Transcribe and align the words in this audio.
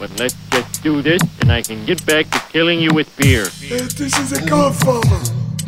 But 0.00 0.18
let's 0.18 0.34
just 0.50 0.82
do 0.82 1.02
this 1.02 1.20
and 1.42 1.52
I 1.52 1.60
can 1.60 1.84
get 1.84 2.06
back 2.06 2.30
to 2.30 2.38
killing 2.50 2.80
you 2.80 2.88
with 2.94 3.14
beer. 3.18 3.42
Uh, 3.42 3.84
this 4.00 4.18
is 4.18 4.32
a 4.32 4.40
car 4.48 4.72
farmer. 4.72 5.20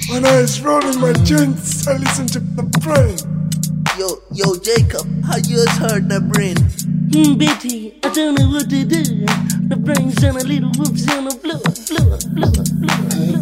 When 0.08 0.24
I 0.24 0.40
was 0.40 0.58
rolling 0.62 0.98
my 1.00 1.12
joints, 1.12 1.86
I 1.86 1.98
listened 1.98 2.32
to 2.32 2.40
the 2.40 2.62
brain. 2.80 3.18
Yo, 3.98 4.22
yo, 4.32 4.56
Jacob, 4.56 5.04
how 5.26 5.36
you 5.36 5.68
heard 5.76 6.08
the 6.08 6.22
brain? 6.32 6.56
Hmm, 7.12 7.36
Betty, 7.36 8.00
I 8.02 8.08
don't 8.08 8.38
know 8.38 8.48
what 8.48 8.70
to 8.70 8.84
do. 8.86 9.04
The 9.68 9.76
brains 9.76 10.24
and 10.24 10.38
a 10.38 10.44
little 10.44 10.72
whoops 10.80 11.06
on 11.12 11.26
the 11.26 11.36
floor, 11.36 11.60
floor, 11.84 12.16
floor, 12.16 12.64
floor, 12.64 13.36
floor. 13.36 13.41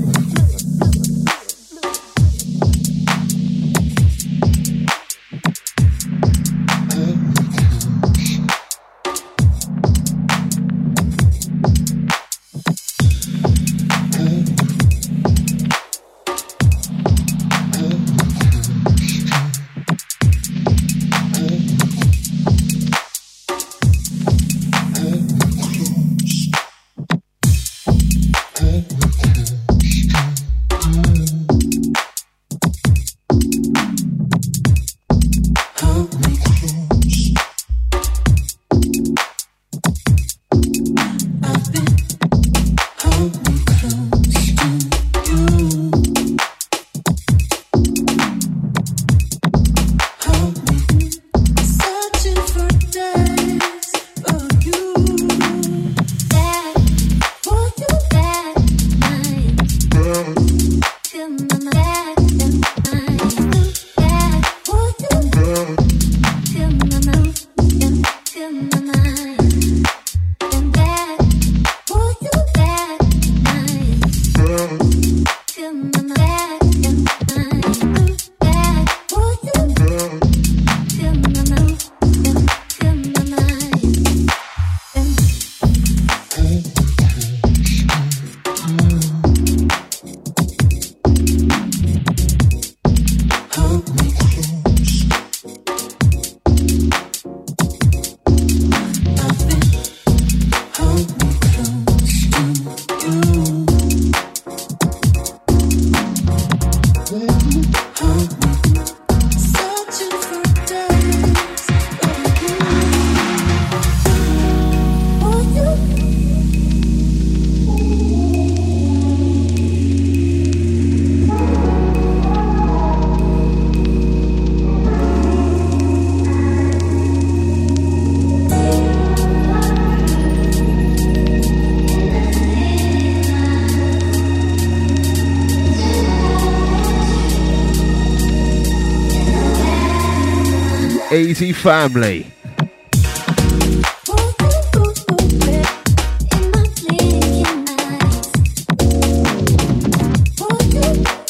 Family. 141.61 142.27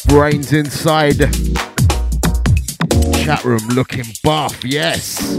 Brains 0.07 0.53
inside. 0.53 1.19
Chat 3.15 3.45
room 3.45 3.67
looking 3.71 4.05
buff, 4.23 4.65
yes. 4.65 5.37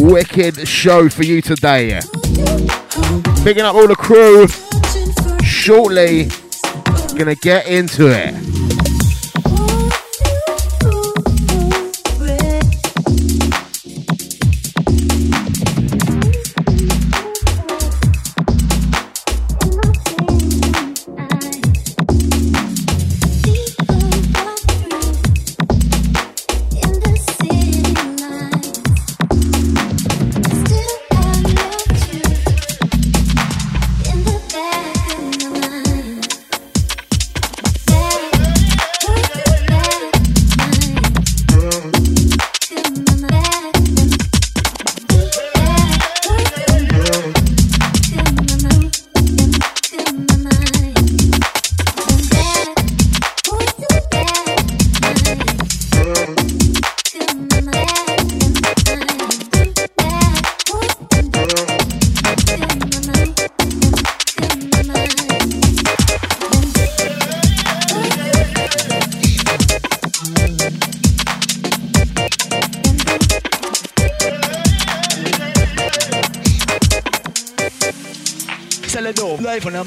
Wicked 0.00 0.66
show 0.66 1.10
for 1.10 1.24
you 1.24 1.42
today. 1.42 2.00
Picking 3.44 3.62
up 3.62 3.74
all 3.74 3.86
the 3.86 3.96
crew. 3.98 4.46
Shortly, 5.44 6.30
gonna 7.18 7.34
get 7.34 7.66
into 7.66 8.06
it. 8.06 8.39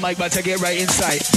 Mic, 0.04 0.18
but 0.18 0.36
I 0.36 0.42
get 0.42 0.60
right 0.60 0.78
inside. 0.78 1.33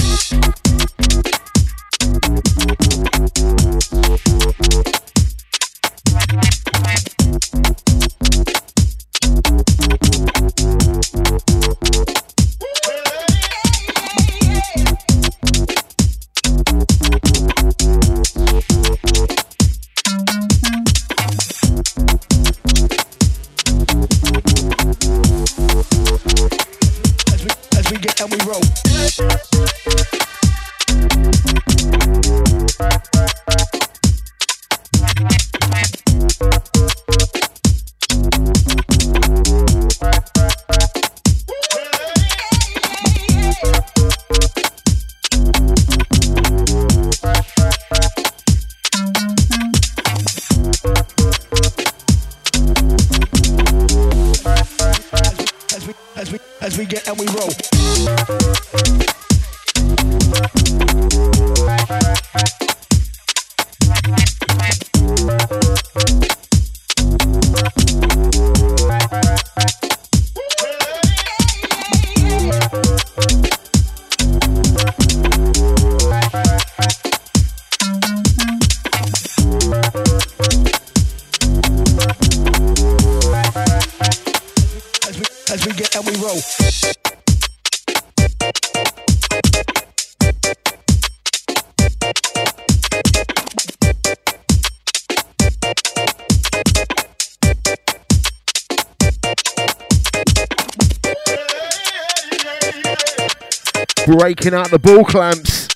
Breaking 104.40 104.56
out 104.56 104.70
the 104.70 104.78
ball 104.78 105.04
clamps. 105.04 105.66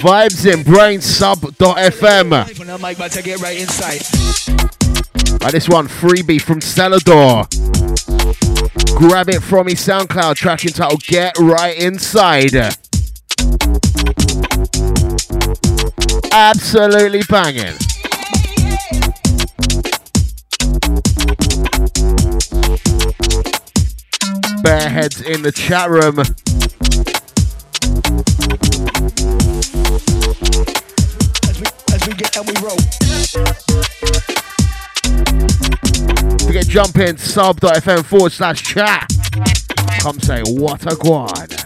Vibes 0.00 0.50
in 0.50 0.62
brain 0.62 1.02
sub.fm. 1.02 2.30
Live 2.30 2.60
on 2.62 2.66
the 2.66 2.78
mic, 2.78 2.96
about 2.96 3.10
to 3.10 3.20
get 3.20 3.40
right. 3.42 3.58
Like 5.42 5.52
this 5.52 5.68
one, 5.68 5.86
freebie 5.86 6.40
from 6.40 6.60
Celador. 6.60 7.46
Grab 8.96 9.28
it 9.28 9.42
from 9.42 9.66
his 9.66 9.86
SoundCloud 9.86 10.36
track 10.36 10.64
entitled 10.64 11.02
Get 11.02 11.36
Right 11.38 11.76
Inside. 11.76 12.54
Absolutely 16.32 17.22
banging. 17.28 17.83
Bearheads 24.64 25.22
in 25.22 25.42
the 25.42 25.52
chat 25.52 25.90
room. 25.90 26.18
As 31.50 31.60
we 31.60 31.66
as 31.92 32.06
we 32.08 32.14
get 32.14 32.34
and 32.34 32.46
we 32.48 32.54
roll. 32.64 32.78
Forget 36.46 36.66
jump 36.66 36.96
in 36.96 37.18
sub.fm 37.18 38.06
forward 38.06 38.32
slash 38.32 38.62
chat. 38.62 39.06
Come 40.00 40.18
say 40.20 40.42
what 40.44 40.90
a 40.90 40.96
quad. 40.96 41.63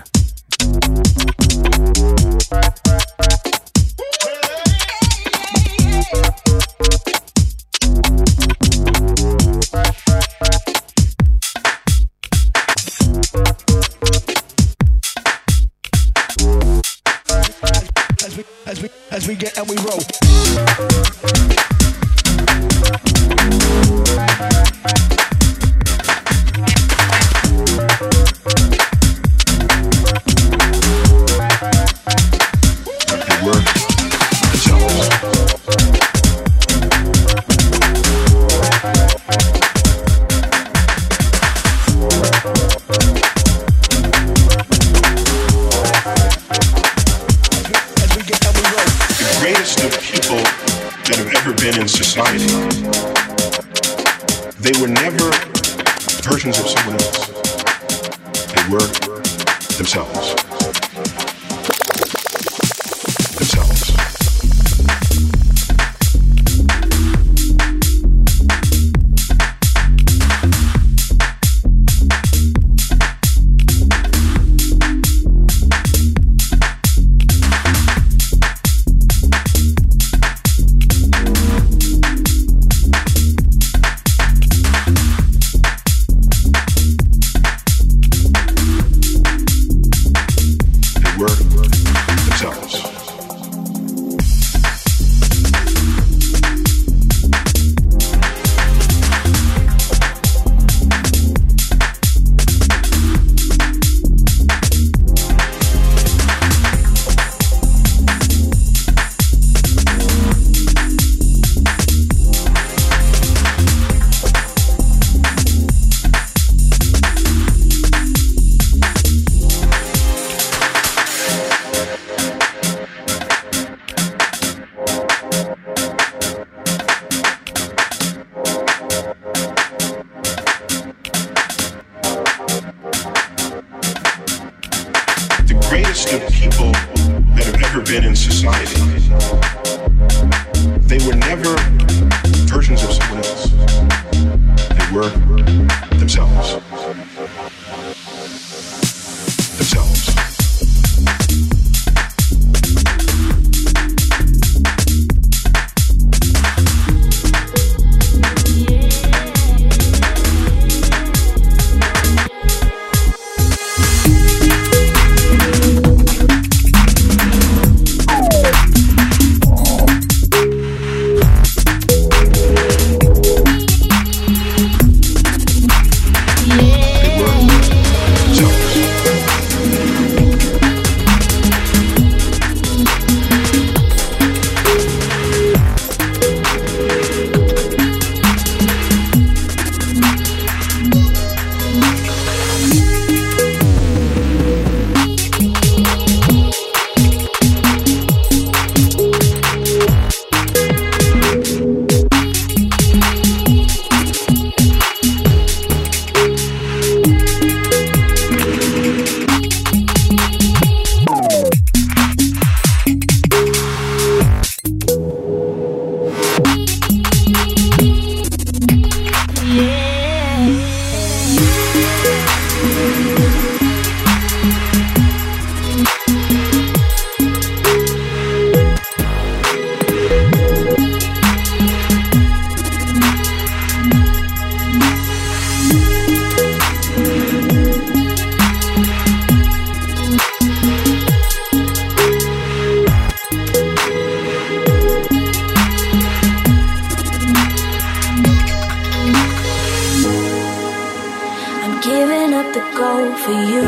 For 253.17 253.39
you. 253.53 253.67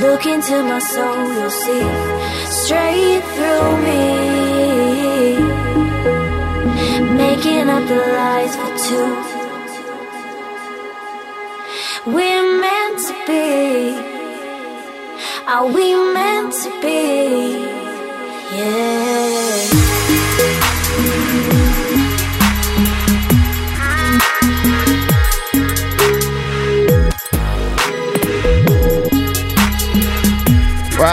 Look 0.00 0.24
into 0.26 0.62
my 0.62 0.78
soul, 0.78 1.32
you'll 1.34 1.50
see 1.50 1.86
straight 2.62 3.22
through 3.34 3.70
me. 3.86 4.02
Making 7.24 7.68
up 7.68 7.84
the 7.88 8.00
lies 8.18 8.54
for 8.60 8.72
two. 8.86 9.10
We're 12.14 12.48
meant 12.60 12.98
to 13.08 13.14
be. 13.26 14.10
Are 15.46 15.66
we 15.66 15.86
meant 16.14 16.52
to 16.62 16.70
be? 16.80 17.00
Yeah. 18.56 19.09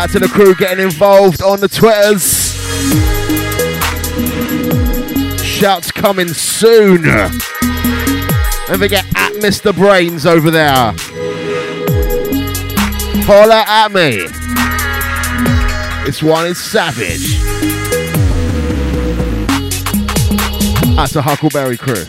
Out 0.07 0.13
to 0.13 0.19
the 0.19 0.27
crew 0.27 0.55
getting 0.55 0.83
involved 0.83 1.41
on 1.41 1.59
the 1.59 1.67
Twitters. 1.67 2.53
Shouts 5.43 5.91
coming 5.91 6.27
soon. 6.29 7.01
Don't 7.03 8.79
forget 8.79 9.05
at 9.15 9.33
Mr. 9.33 9.75
Brains 9.75 10.25
over 10.25 10.51
there. 10.51 10.93
Holla 13.25 13.63
at 13.67 13.91
me. 13.91 14.27
This 16.05 16.21
one 16.23 16.47
is 16.47 16.57
savage. 16.57 17.39
That's 20.95 21.15
a 21.15 21.21
Huckleberry 21.21 21.77
crew. 21.77 22.05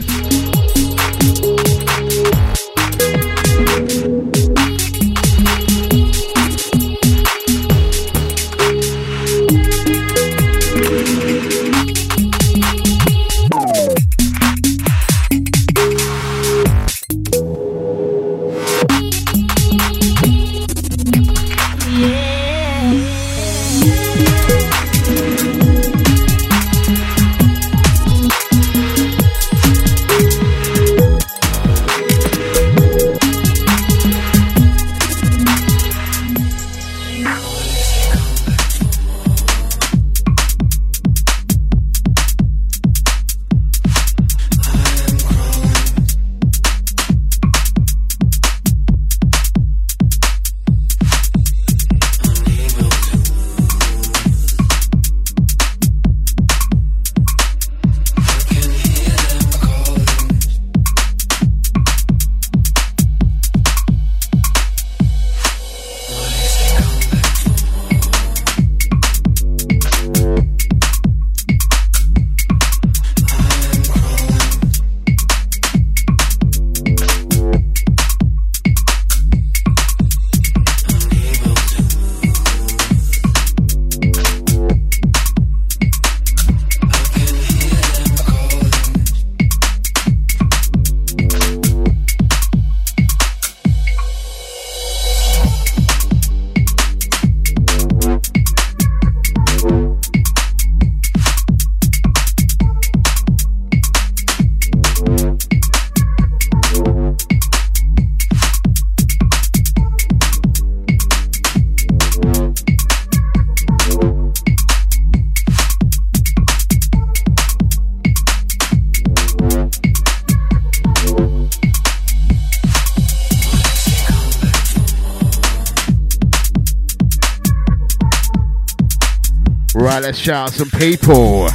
Shout 130.28 130.48
out 130.48 130.52
some 130.52 130.68
people. 130.78 131.48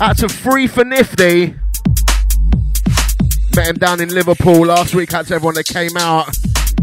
Out 0.00 0.18
to 0.18 0.28
Free 0.28 0.66
for 0.66 0.84
Nifty. 0.84 1.54
Met 3.54 3.66
him 3.68 3.76
down 3.76 4.00
in 4.00 4.08
Liverpool 4.08 4.66
last 4.66 4.96
week. 4.96 5.14
Out 5.14 5.28
to 5.28 5.34
everyone 5.36 5.54
that 5.54 5.66
came 5.66 5.96
out 5.96 6.34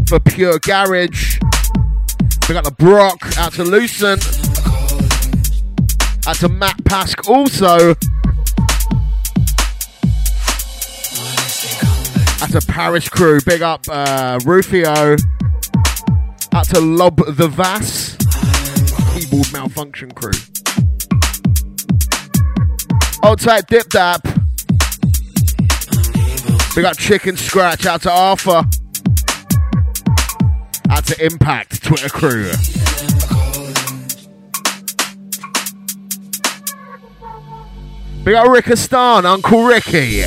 for 0.08 0.20
Pure 0.20 0.60
Garage. 0.60 1.38
We 2.48 2.54
got 2.54 2.64
the 2.64 2.74
Brock. 2.78 3.36
Out 3.36 3.52
to 3.54 3.64
Lucent. 3.64 4.24
Out 6.26 6.36
to 6.36 6.48
Matt 6.48 6.78
Pask 6.84 7.28
also. 7.28 7.90
Out 12.42 12.50
to 12.58 12.66
Parish 12.72 13.10
Crew. 13.10 13.40
Big 13.44 13.60
up 13.60 13.82
uh, 13.90 14.38
Rufio. 14.46 15.16
Out 16.54 16.64
to 16.68 16.80
Lob 16.80 17.18
the 17.36 17.48
Vass. 17.48 18.05
Keyboard 19.36 19.52
malfunction 19.52 20.10
crew. 20.12 20.32
Old 23.22 23.38
tight 23.38 23.66
dip 23.66 23.88
dap. 23.90 24.26
We 26.74 26.82
got 26.82 26.96
Chicken 26.96 27.36
Scratch 27.36 27.84
out 27.84 28.02
to 28.02 28.10
Arthur. 28.10 28.64
Out 30.88 31.04
to 31.06 31.24
Impact 31.24 31.82
Twitter 31.82 32.08
crew. 32.08 32.50
We 38.24 38.32
got 38.32 38.46
Rickistan, 38.46 39.24
Uncle 39.24 39.64
Ricky. 39.64 40.22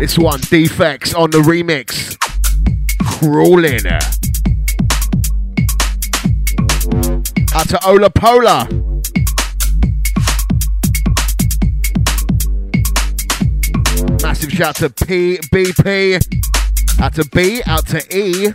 This 0.00 0.18
one, 0.18 0.40
Defects 0.40 1.14
on 1.14 1.30
the 1.30 1.38
remix. 1.38 2.18
Crawling. 3.04 4.17
Out 7.58 7.68
to 7.70 7.88
Ola 7.88 8.08
Pola. 8.08 8.68
Massive 14.22 14.52
shout 14.52 14.76
to 14.76 14.88
PBP. 14.90 16.20
Out 17.00 17.14
to 17.16 17.28
B, 17.30 17.60
out 17.66 17.84
to 17.88 18.16
E, 18.16 18.52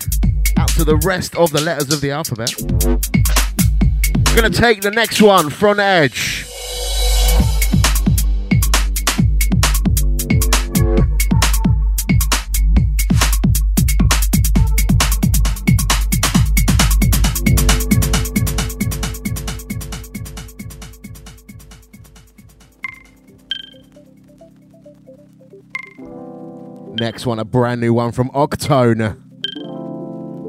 out 0.55 0.69
to 0.69 0.85
the 0.85 0.95
rest 1.03 1.35
of 1.35 1.51
the 1.51 1.59
letters 1.59 1.93
of 1.93 1.99
the 1.99 2.11
alphabet. 2.11 2.53
We're 4.27 4.35
gonna 4.37 4.49
take 4.49 4.79
the 4.79 4.91
next 4.91 5.21
one, 5.21 5.49
Front 5.49 5.81
Edge. 5.81 6.52
Next 26.99 27.25
one, 27.25 27.39
a 27.39 27.45
brand 27.45 27.81
new 27.81 27.91
one 27.93 28.11
from 28.11 28.29
Octone. 28.29 29.19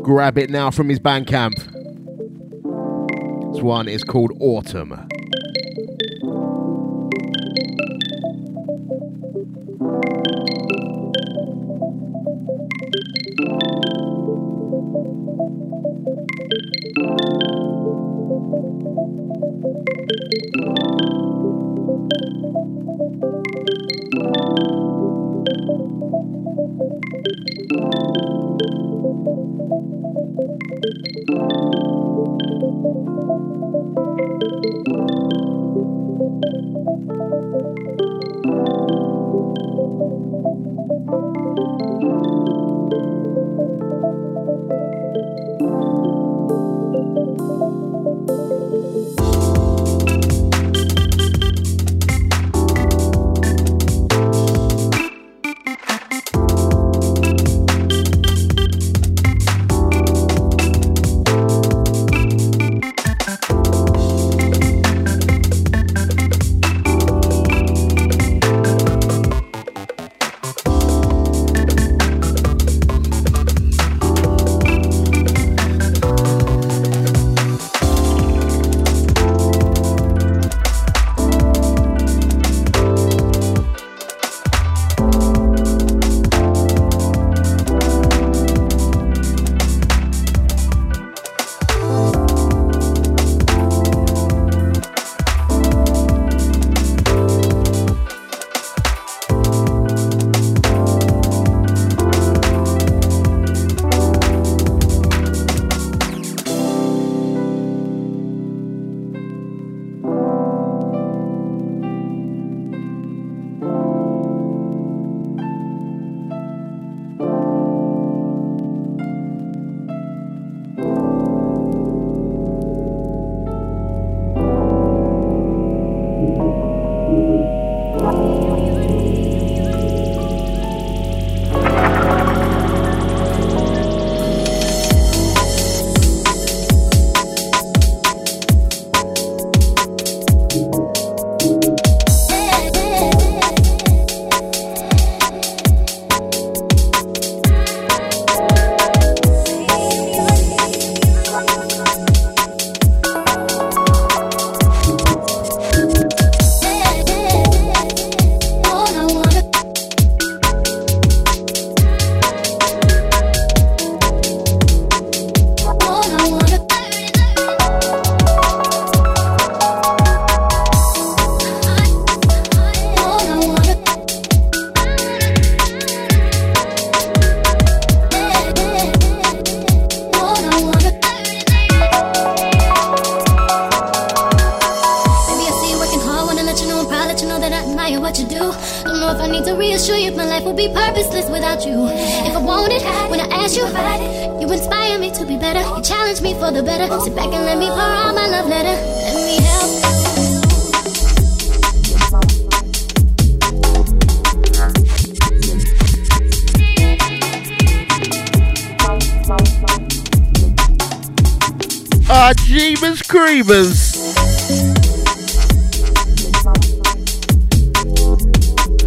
Grab 0.03 0.37
it 0.37 0.51
now 0.51 0.71
from 0.71 0.91
his 0.91 0.99
Bandcamp. 0.99 1.55
This 3.55 3.63
one 3.63 3.89
is 3.89 4.05
called 4.05 4.33
Autumn. 4.41 5.09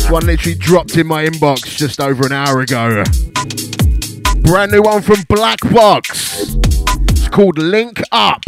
One 0.10 0.26
literally 0.26 0.58
dropped 0.58 0.96
in 0.96 1.06
my 1.06 1.26
inbox 1.26 1.76
just 1.76 2.00
over 2.00 2.26
an 2.26 2.32
hour 2.32 2.62
ago. 2.62 3.04
Brand 4.44 4.72
new 4.72 4.82
one 4.84 5.02
from 5.02 5.18
Black 5.28 5.60
Box. 5.74 6.56
It's 7.10 7.28
called 7.28 7.58
Link 7.58 8.02
Up. 8.14 8.42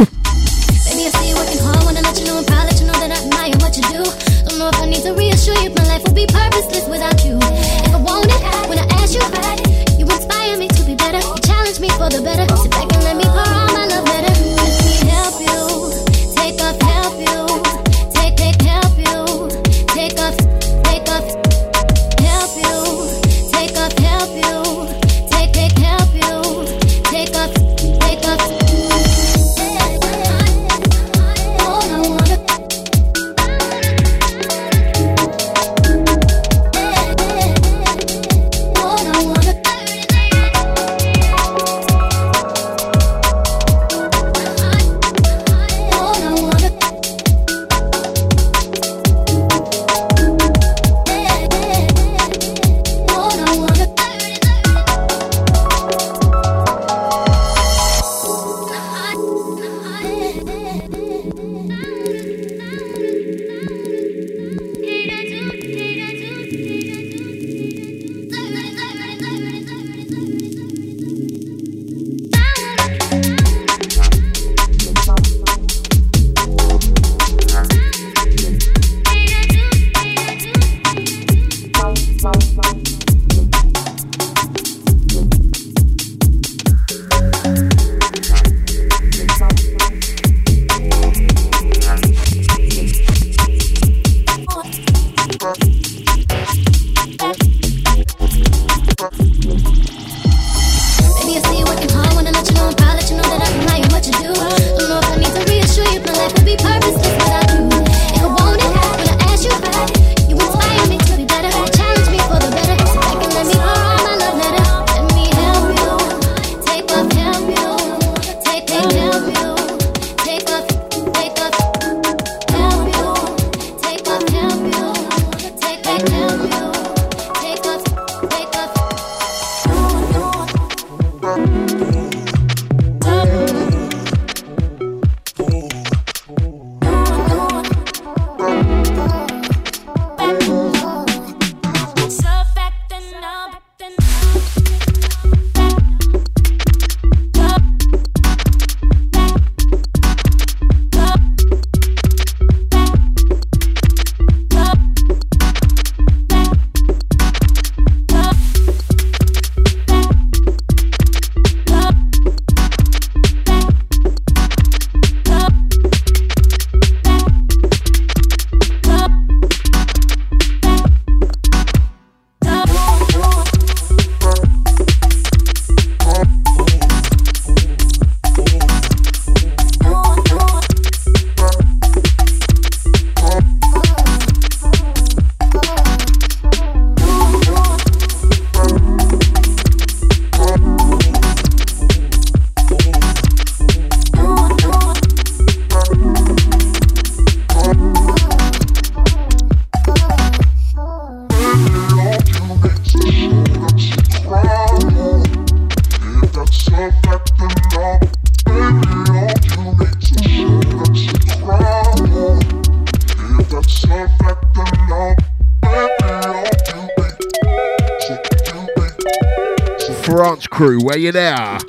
where 220.89 220.97
you 220.97 221.11
there? 221.11 221.59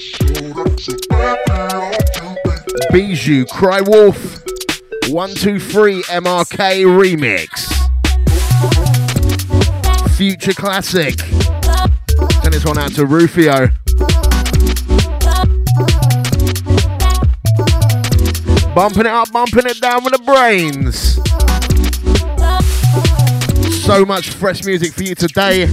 Bijou, 2.91 3.45
Cry 3.45 3.83
Wolf, 3.83 4.43
123 5.09 6.03
MRK 6.05 6.87
remix. 6.87 7.69
Future 10.17 10.55
classic. 10.55 11.21
Send 11.21 12.55
this 12.55 12.65
one 12.65 12.79
out 12.79 12.93
to 12.95 13.05
Rufio. 13.05 13.69
Bumping 18.75 19.01
it 19.01 19.07
up, 19.07 19.31
bumping 19.33 19.67
it 19.67 19.83
down 19.83 20.03
with 20.03 20.15
the 20.15 20.23
brains. 20.25 21.21
So 23.85 24.07
much 24.07 24.31
fresh 24.31 24.65
music 24.65 24.95
for 24.95 25.03
you 25.03 25.15
today. 25.15 25.69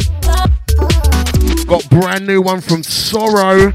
Got 1.67 1.89
brand 1.89 2.25
new 2.25 2.41
one 2.41 2.62
from 2.62 2.82
Sorrow. 2.82 3.73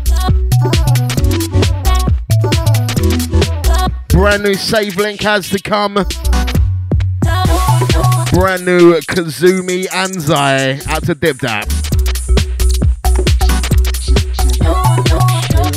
Brand 4.08 4.42
new 4.44 4.54
save 4.54 4.96
link 4.96 5.20
has 5.20 5.50
to 5.50 5.58
come. 5.58 5.94
Brand 8.32 8.64
new 8.64 8.94
Kazumi 9.02 9.84
Anzai 9.88 10.86
out 10.88 11.04
to 11.04 11.14
Dip 11.14 11.38
Dap. 11.38 11.68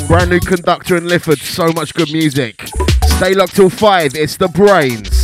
Brand 0.08 0.30
new 0.30 0.40
Conducta 0.40 0.96
and 0.96 1.08
Lifford, 1.08 1.38
so 1.38 1.70
much 1.72 1.92
good 1.92 2.10
music. 2.10 2.66
Stay 3.16 3.34
locked 3.34 3.56
till 3.56 3.68
five, 3.68 4.14
it's 4.14 4.38
the 4.38 4.48
brains. 4.48 5.15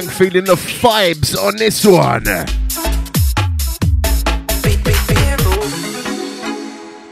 Gang 0.00 0.08
feeling 0.08 0.44
the 0.44 0.56
vibes 0.56 1.36
on 1.36 1.54
this 1.56 1.84
one. 1.86 2.24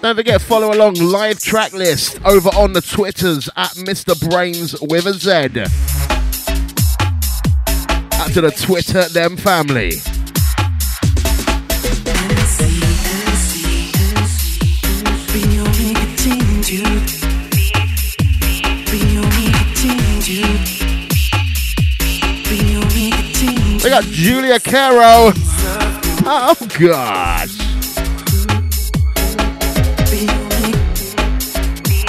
Don't 0.02 0.16
forget, 0.16 0.40
follow 0.42 0.72
along 0.74 0.94
live 0.94 1.38
track 1.38 1.72
list 1.74 2.18
over 2.24 2.48
on 2.48 2.72
the 2.72 2.80
Twitters 2.80 3.48
at 3.56 3.70
Mr. 3.86 4.18
Brains 4.28 4.74
with 4.80 5.06
a 5.06 5.12
Z. 5.12 5.30
Out 8.20 8.32
to 8.32 8.40
the 8.40 8.50
Twitter 8.50 9.08
them 9.10 9.36
family. 9.36 9.92
We 23.92 23.98
got 23.98 24.04
Julia 24.04 24.58
Caro. 24.58 25.32
Oh, 26.24 26.56
gosh. 26.78 27.50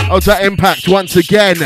Oh, 0.09 0.19
that 0.21 0.45
Impact 0.45 0.87
once 0.87 1.17
again. 1.17 1.57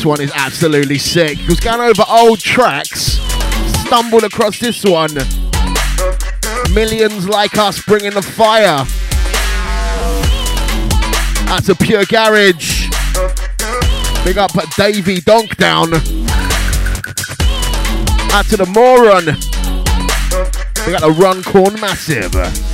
This 0.00 0.06
one 0.06 0.22
is 0.22 0.32
absolutely 0.34 0.96
sick. 0.96 1.36
Was 1.46 1.60
going 1.60 1.78
over 1.78 2.04
old 2.08 2.40
tracks, 2.40 3.20
stumbled 3.84 4.24
across 4.24 4.58
this 4.58 4.82
one. 4.82 5.10
Millions 6.72 7.28
like 7.28 7.58
us 7.58 7.84
bringing 7.84 8.12
the 8.12 8.22
fire. 8.22 8.86
That's 11.44 11.68
a 11.68 11.74
pure 11.74 12.06
garage. 12.06 12.88
Big 14.24 14.38
up 14.38 14.56
at 14.56 14.74
Davey 14.74 15.18
Donkdown. 15.18 15.92
Out 18.32 18.46
to 18.46 18.56
the 18.56 18.64
moron. 18.64 19.26
We 20.86 20.92
got 20.92 21.02
the 21.02 21.12
Runcorn 21.12 21.78
Massive. 21.78 22.69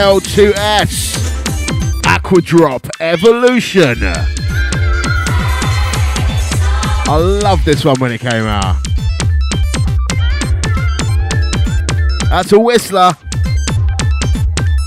L2S 0.00 1.18
Aquadrop 2.04 2.88
Evolution. 3.00 3.98
I 7.06 7.38
love 7.42 7.62
this 7.66 7.84
one 7.84 7.96
when 7.98 8.10
it 8.10 8.22
came 8.22 8.44
out. 8.44 8.76
That's 12.30 12.50
a 12.52 12.58
Whistler. 12.58 13.12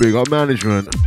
We 0.00 0.10
got 0.10 0.28
management. 0.30 1.03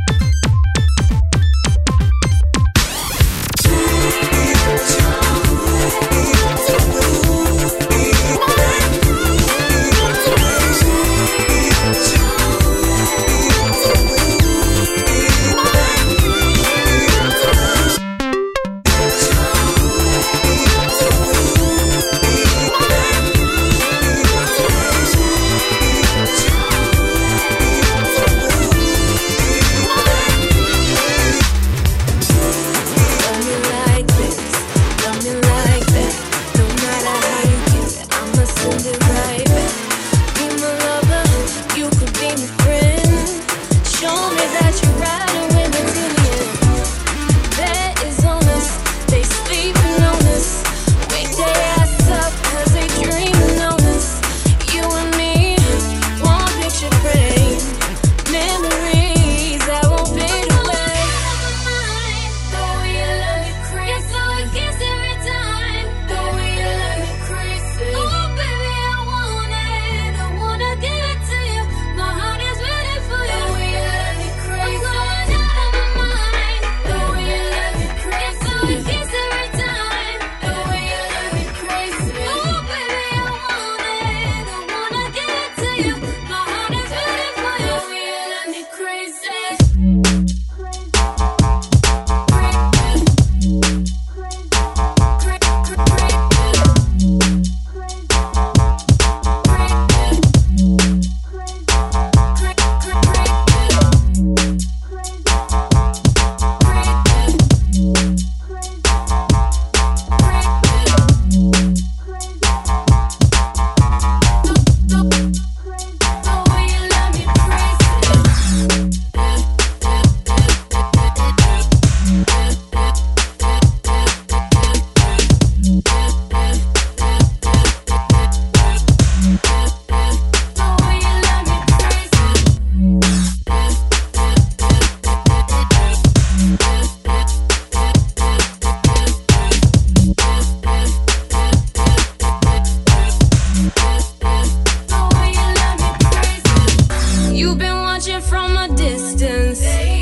watching 148.07 148.21
from 148.21 148.55
a 148.57 148.67
distance. 148.75 149.96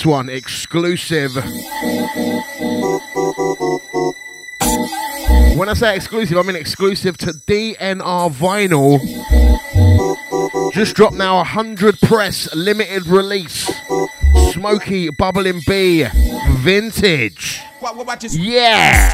This 0.00 0.06
one 0.06 0.30
exclusive. 0.30 1.34
When 5.58 5.68
I 5.68 5.74
say 5.74 5.94
exclusive, 5.94 6.38
I 6.38 6.42
mean 6.42 6.56
exclusive 6.56 7.18
to 7.18 7.26
DNR 7.26 8.30
Vinyl. 8.32 8.98
Just 10.72 10.96
dropped 10.96 11.16
now 11.16 11.36
100 11.36 12.00
press 12.00 12.54
limited 12.54 13.06
release. 13.08 13.70
Smoky 14.52 15.10
Bubbling 15.10 15.60
Bee 15.66 16.06
Vintage. 16.60 17.60
Yeah! 18.34 19.12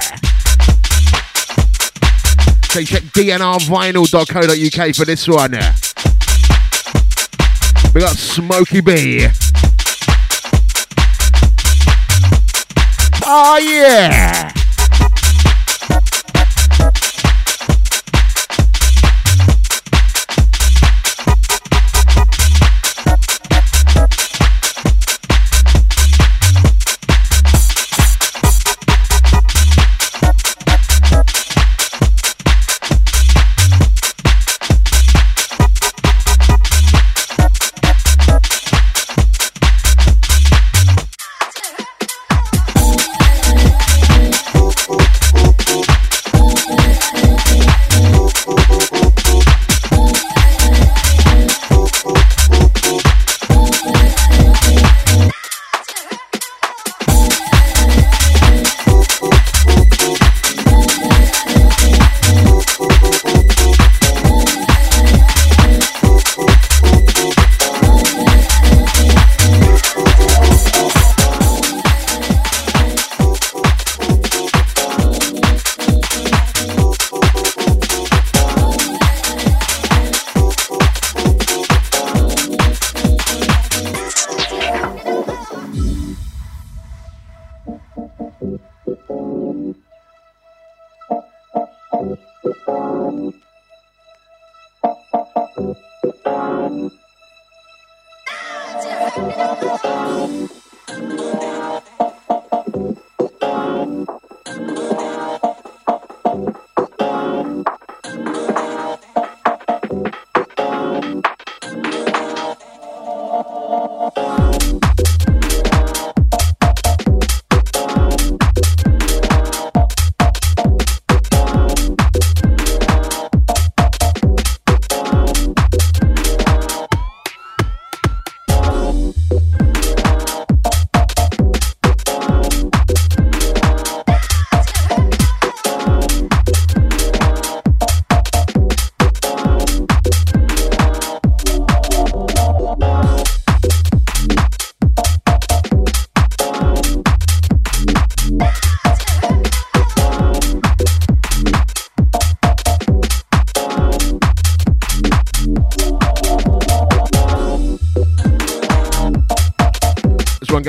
So 2.71 2.83
check 2.85 3.03
dnrvinyl.co.uk 3.13 4.95
for 4.95 5.05
this 5.05 5.27
one. 5.27 5.51
We 7.93 8.01
got 8.03 8.17
Smoky 8.17 8.81
Bee. 8.81 9.27
Oh 13.29 13.59
yeah! 13.59 14.53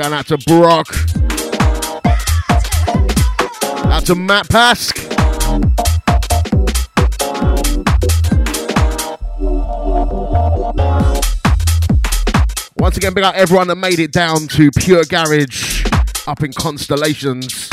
Going 0.08 0.18
out 0.18 0.26
to 0.26 0.38
Brock. 0.46 0.88
Out 3.92 4.06
to 4.06 4.14
Matt 4.14 4.48
Pask. 4.48 4.96
Once 12.76 12.96
again, 12.96 13.12
big 13.12 13.24
up 13.24 13.34
everyone 13.34 13.68
that 13.68 13.76
made 13.76 13.98
it 13.98 14.12
down 14.12 14.46
to 14.48 14.70
Pure 14.78 15.04
Garage 15.04 15.84
up 16.26 16.42
in 16.42 16.52
Constellations 16.52 17.68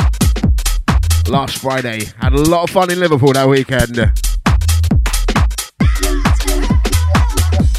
last 1.28 1.60
Friday. 1.60 2.06
Had 2.20 2.34
a 2.34 2.42
lot 2.42 2.64
of 2.64 2.70
fun 2.70 2.92
in 2.92 3.00
Liverpool 3.00 3.32
that 3.34 3.48
weekend. 3.48 3.98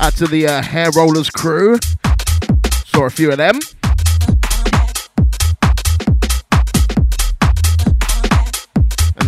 Out 0.00 0.14
to 0.14 0.26
the 0.26 0.46
uh, 0.46 0.62
Hair 0.62 0.92
Rollers 0.92 1.28
crew. 1.30 1.78
Saw 2.86 3.04
a 3.04 3.10
few 3.10 3.30
of 3.30 3.38
them. 3.38 3.58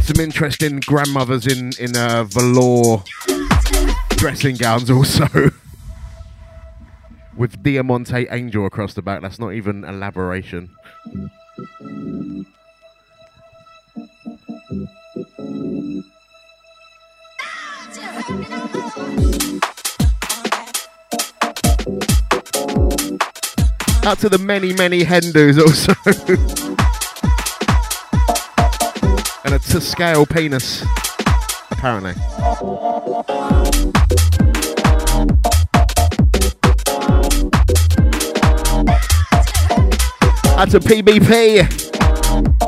Some 0.09 0.25
interesting 0.25 0.81
grandmothers 0.87 1.47
in, 1.47 1.71
in 1.79 1.95
uh, 1.95 2.25
velour 2.25 3.05
dressing 4.17 4.57
gowns 4.57 4.91
also. 4.91 5.27
With 7.37 7.63
Diamante 7.63 8.27
Angel 8.31 8.65
across 8.65 8.95
the 8.95 9.03
back. 9.03 9.21
That's 9.21 9.39
not 9.39 9.53
even 9.53 9.85
elaboration. 9.85 10.71
Out 24.07 24.19
to 24.21 24.31
the 24.31 24.39
many, 24.41 24.73
many 24.73 25.05
Hindus 25.05 25.59
also. 25.59 25.93
and 29.53 29.55
a 29.55 29.59
to 29.71 29.81
scale 29.81 30.27
penis, 30.27 30.85
apparently. 31.71 32.13
That's 40.55 40.75
a 40.75 40.81
PBP. 40.81 42.68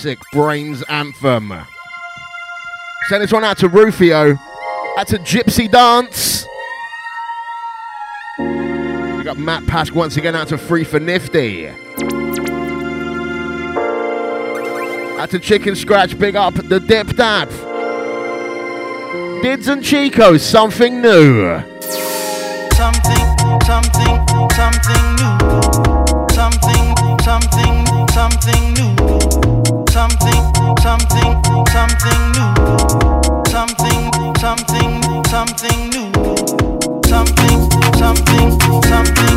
Classic 0.00 0.18
BrainZ 0.32 0.82
anthem. 0.88 1.52
Send 3.10 3.22
this 3.22 3.30
one 3.30 3.44
out 3.44 3.58
to 3.58 3.68
Rufio. 3.68 4.38
Out 4.96 5.08
to 5.08 5.18
Gypsy 5.18 5.70
Dance. 5.70 6.46
We 8.38 9.24
got 9.24 9.36
Matt 9.36 9.64
Pask 9.64 9.92
once 9.92 10.16
again 10.16 10.34
out 10.34 10.48
to 10.48 10.56
Free 10.56 10.84
for 10.84 10.98
Nifty. 10.98 11.68
Out 15.18 15.28
to 15.32 15.38
Chicken 15.38 15.76
Scratch, 15.76 16.18
big 16.18 16.34
up 16.34 16.54
the 16.54 16.80
Dip 16.80 17.08
Dap. 17.08 17.50
Dids 19.42 19.68
and 19.68 19.84
Chico, 19.84 20.38
something 20.38 21.02
new. 21.02 21.60
Something, 22.72 23.26
something, 23.66 24.16
something 24.56 25.16
new. 25.20 25.36
Something, 26.32 26.96
something, 27.22 28.08
something 28.14 28.72
new. 28.72 28.99
something. 38.82 39.29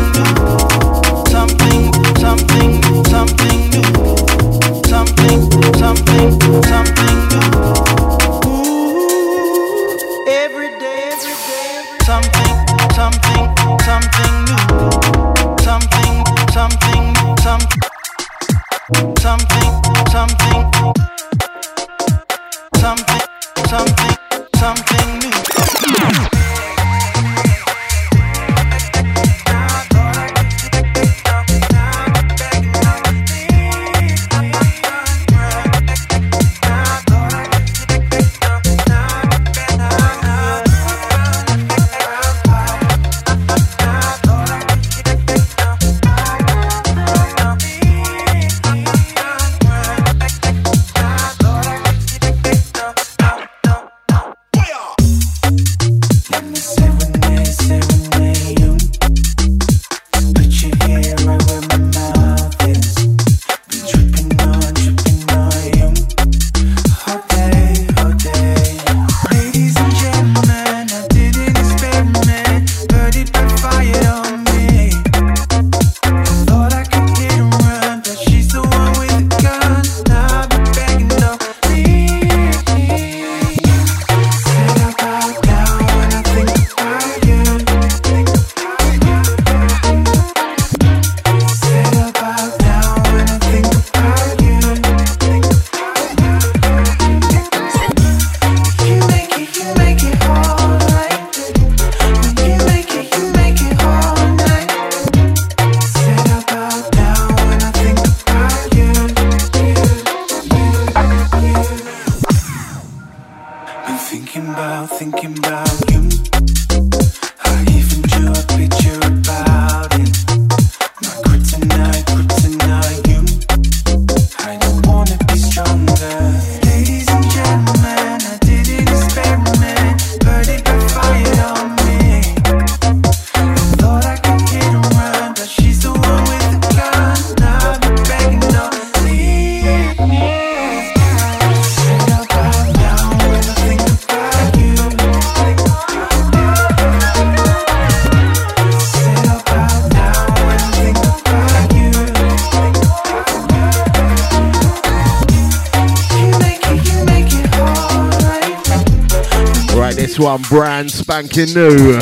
One 160.24 160.40
brand 160.48 160.90
spanking 160.90 161.52
new. 161.52 162.00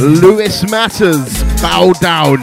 Lewis 0.00 0.68
Matters, 0.68 1.44
Bow 1.62 1.92
Down. 1.92 2.40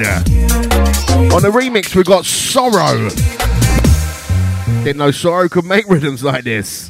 On 1.34 1.42
the 1.42 1.52
remix, 1.54 1.94
we 1.94 2.04
got 2.04 2.24
Sorrow. 2.24 3.10
Didn't 4.86 5.00
know 5.00 5.12
Sorrow 5.12 5.50
could 5.50 5.66
make 5.66 5.86
rhythms 5.90 6.24
like 6.24 6.46
this. 6.46 6.90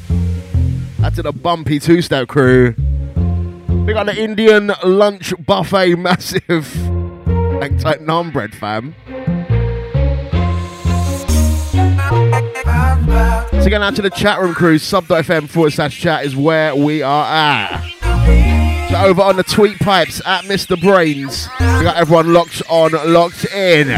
That's 1.00 1.16
to 1.16 1.22
the 1.22 1.32
bumpy 1.32 1.80
two 1.80 2.00
step 2.00 2.28
crew. 2.28 2.76
We 3.16 3.92
got 3.92 4.06
the 4.06 4.14
Indian 4.16 4.70
lunch 4.84 5.34
buffet 5.44 5.96
massive. 5.98 6.72
Hang 7.60 7.76
tight 7.78 8.02
naan 8.02 8.32
bread, 8.32 8.54
fam. 8.54 8.94
So 13.62 13.70
get 13.70 13.82
out 13.82 13.96
to 13.96 14.02
the 14.02 14.10
chat 14.10 14.40
room 14.40 14.54
crew, 14.54 14.78
sub.fm 14.78 15.48
forward 15.48 15.72
slash 15.72 16.00
chat 16.00 16.24
is 16.24 16.34
where 16.36 16.74
we 16.74 17.02
are 17.02 17.24
at. 17.24 18.88
So 18.90 18.96
over 18.96 19.20
on 19.20 19.36
the 19.36 19.42
tweet 19.42 19.78
pipes 19.78 20.22
at 20.24 20.44
Mr. 20.44 20.80
Brains, 20.80 21.48
we 21.60 21.84
got 21.84 21.96
everyone 21.96 22.32
locked 22.32 22.62
on, 22.70 22.92
locked 23.12 23.44
in. 23.46 23.88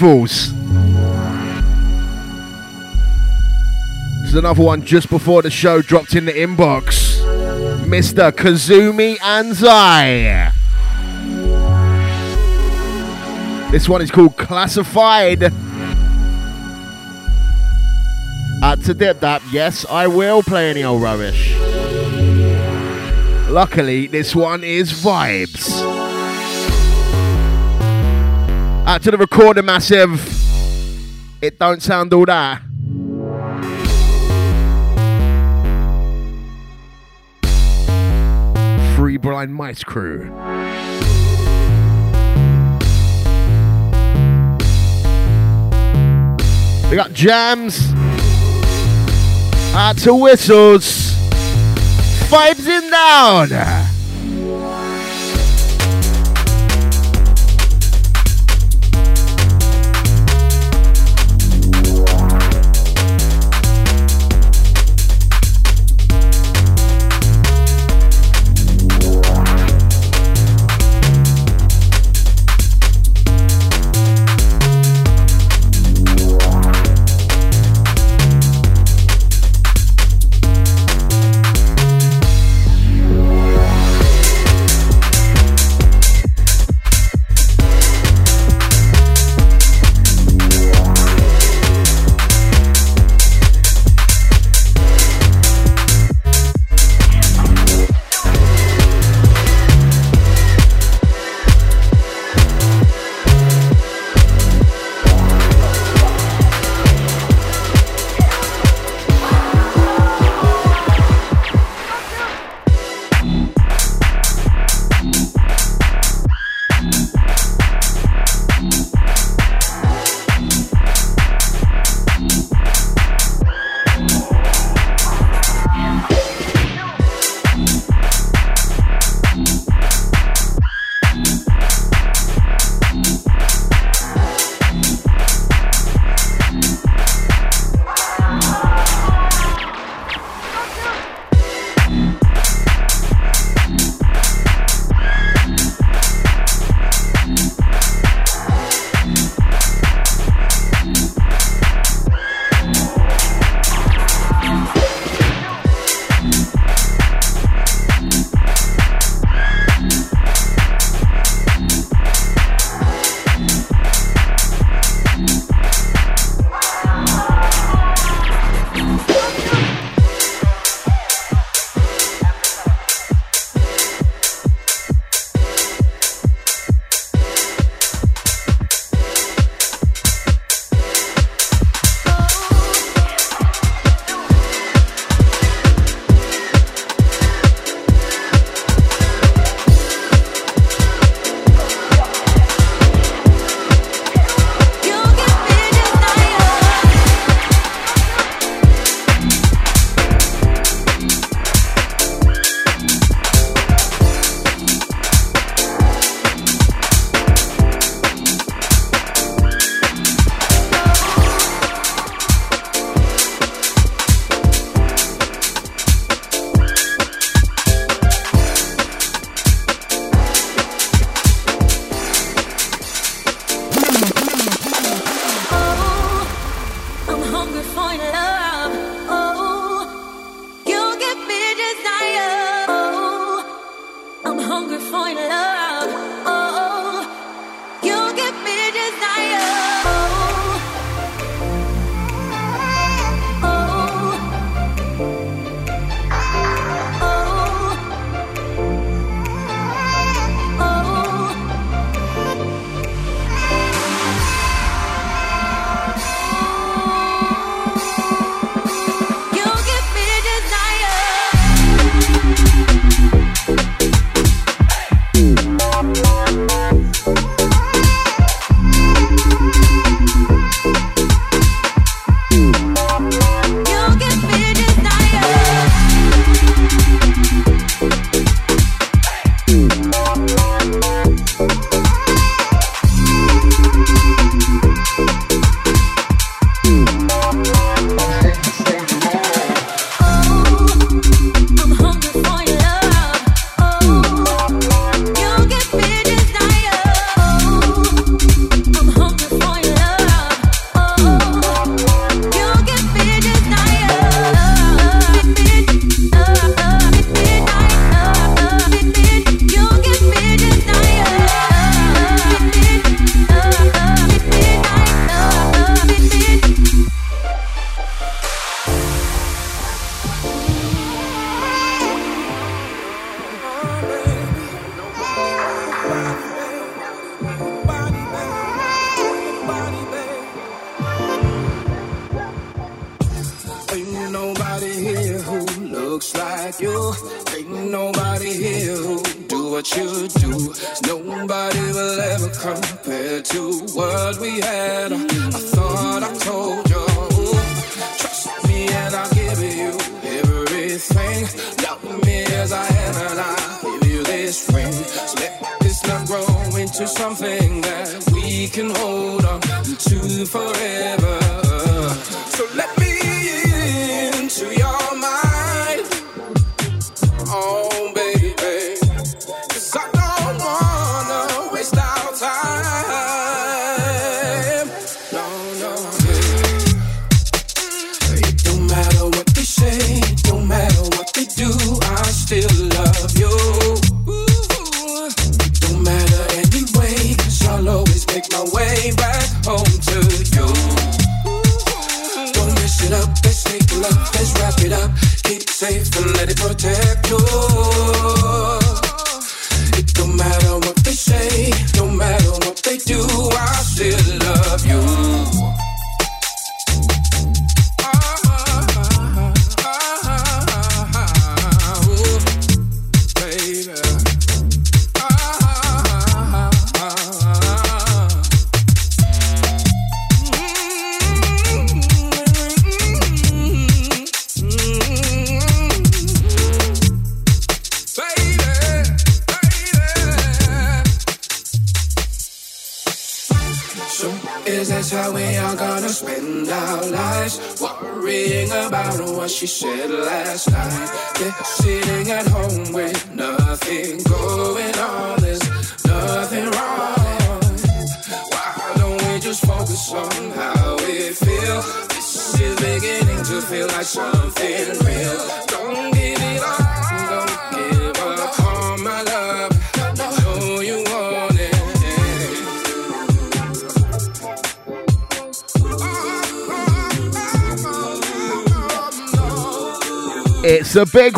Levels. 0.00 0.52
There's 4.20 4.34
another 4.34 4.62
one 4.62 4.84
just 4.84 5.10
before 5.10 5.42
the 5.42 5.50
show 5.50 5.82
dropped 5.82 6.14
in 6.14 6.24
the 6.24 6.32
inbox. 6.32 7.20
Mr. 7.84 8.30
Kazumi 8.32 9.16
Anzai. 9.18 10.52
This 13.70 13.88
one 13.88 14.02
is 14.02 14.10
called 14.10 14.36
Classified. 14.36 15.52
At 18.62 18.82
to 18.84 18.94
dip 18.94 19.20
that, 19.20 19.42
yes, 19.50 19.86
I 19.88 20.06
will 20.06 20.42
play 20.42 20.70
any 20.70 20.84
old 20.84 21.02
rubbish. 21.02 21.54
Luckily, 23.48 24.06
this 24.06 24.34
one 24.34 24.62
is 24.62 24.92
vibes. 24.92 25.89
Out 28.90 29.04
to 29.04 29.12
the 29.12 29.18
recorder 29.18 29.62
massive. 29.62 30.20
It 31.40 31.60
don't 31.60 31.80
sound 31.80 32.12
all 32.12 32.24
that. 32.24 32.60
Free 38.96 39.16
Blind 39.16 39.54
Mice 39.54 39.84
Crew. 39.84 40.22
We 46.90 46.96
got 46.96 47.12
jams. 47.12 47.92
Out 49.72 49.98
to 49.98 50.16
whistles. 50.16 51.14
Vibes 52.28 52.66
in 52.66 52.90
down. 52.90 53.79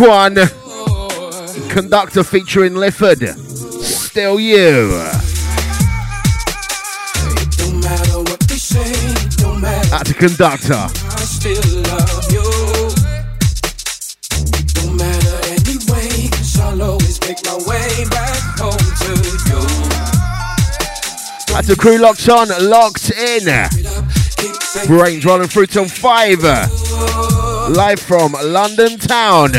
one. 0.03 0.35
Conducta 1.69 2.24
featuring 2.24 2.74
Lifford. 2.74 3.20
Still 3.83 4.41
you. 4.41 4.93
At 9.93 10.07
the 10.07 10.15
Conducta. 10.19 10.91
At 21.55 21.65
the 21.66 21.77
crew 21.77 21.99
locked 21.99 22.29
on, 22.29 22.49
locked 22.69 23.11
in. 23.12 23.47
Range 24.89 25.24
rolling 25.24 25.49
through 25.49 25.66
till 25.66 25.87
five. 25.87 26.43
Live 27.70 28.01
from 28.01 28.33
London 28.33 28.99
Town. 28.99 29.53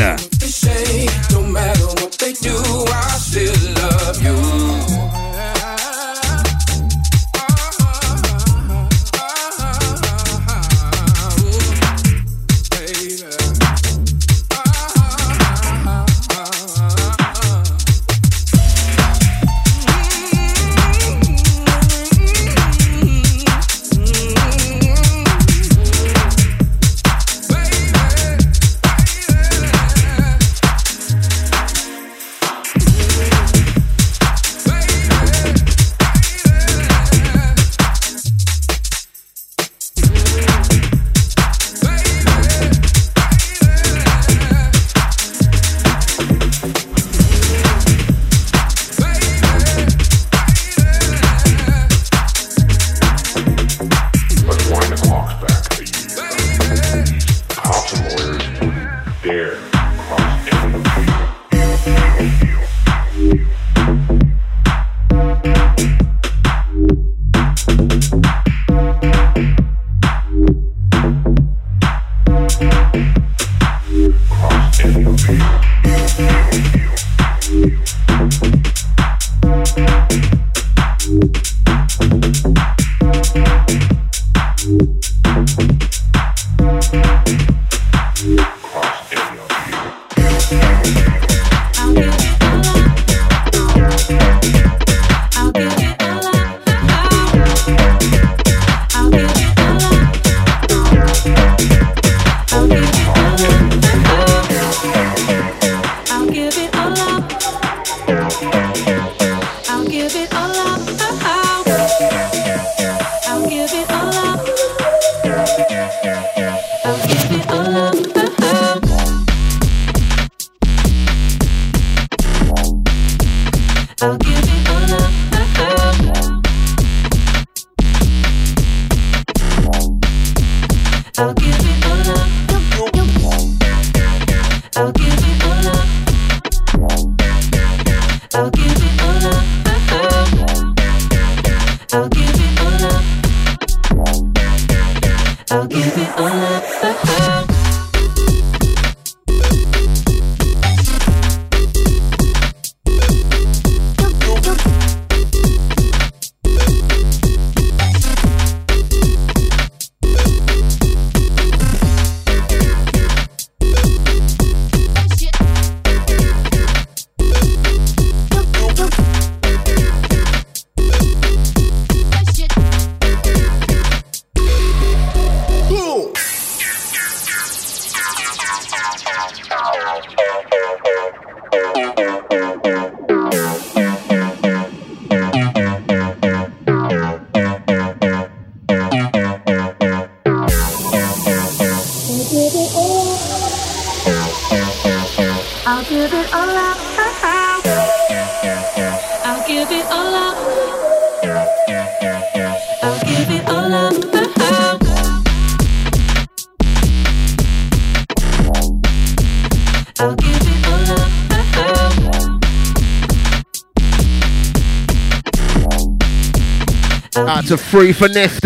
free 217.74 217.92
for 217.92 218.08
next. 218.08 218.38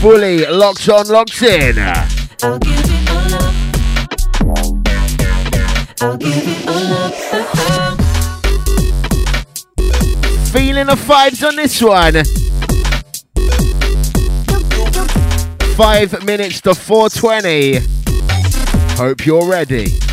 Fully 0.00 0.44
locked 0.46 0.88
on, 0.88 1.06
locked 1.06 1.40
in. 1.42 1.76
Feeling 10.50 10.86
the 10.86 10.96
vibes 10.96 11.46
on 11.46 11.54
this 11.54 11.80
one. 11.80 12.24
Five 15.76 16.24
minutes 16.24 16.60
to 16.62 16.74
420. 16.74 17.78
Hope 18.96 19.24
you're 19.24 19.48
ready. 19.48 20.05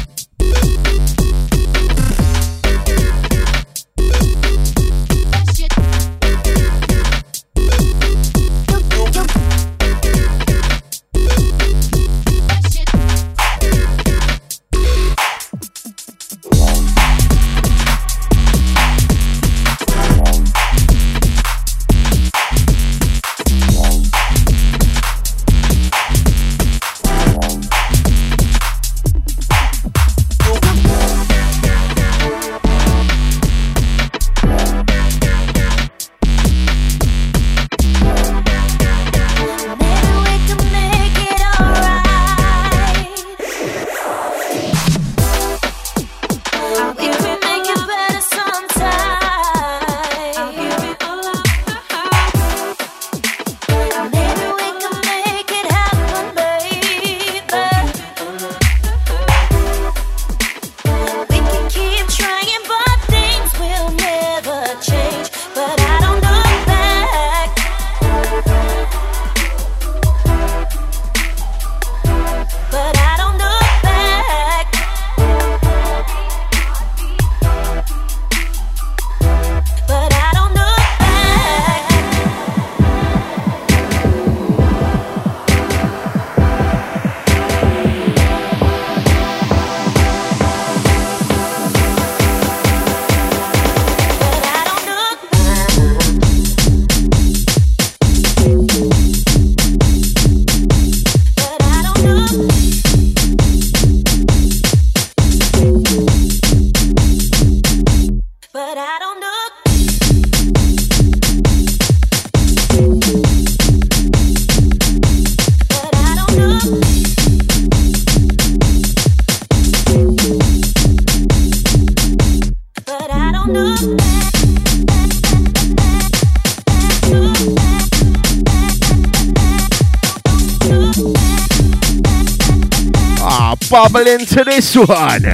into 134.08 134.44
this 134.44 134.76
one. 134.76 135.26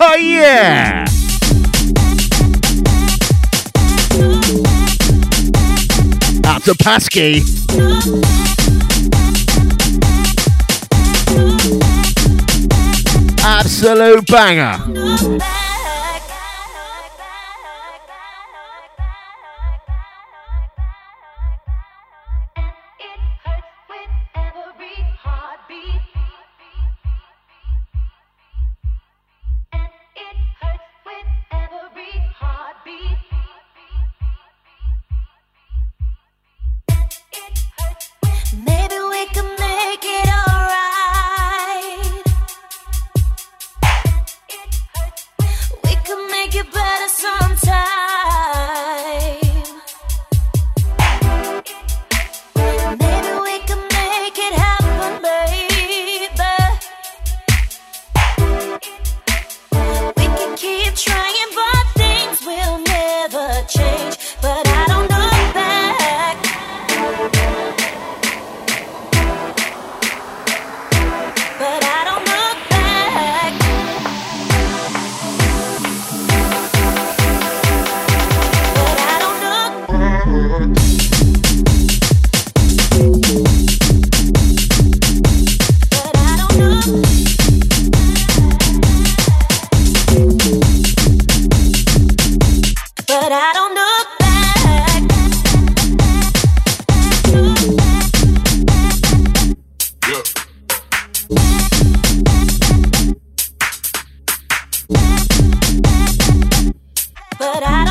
Oh, 0.00 0.16
yeah. 0.16 1.06
Out 6.44 6.62
to 6.64 6.74
Pasky. 6.74 7.44
Absolute 13.44 14.26
banger. 14.26 14.97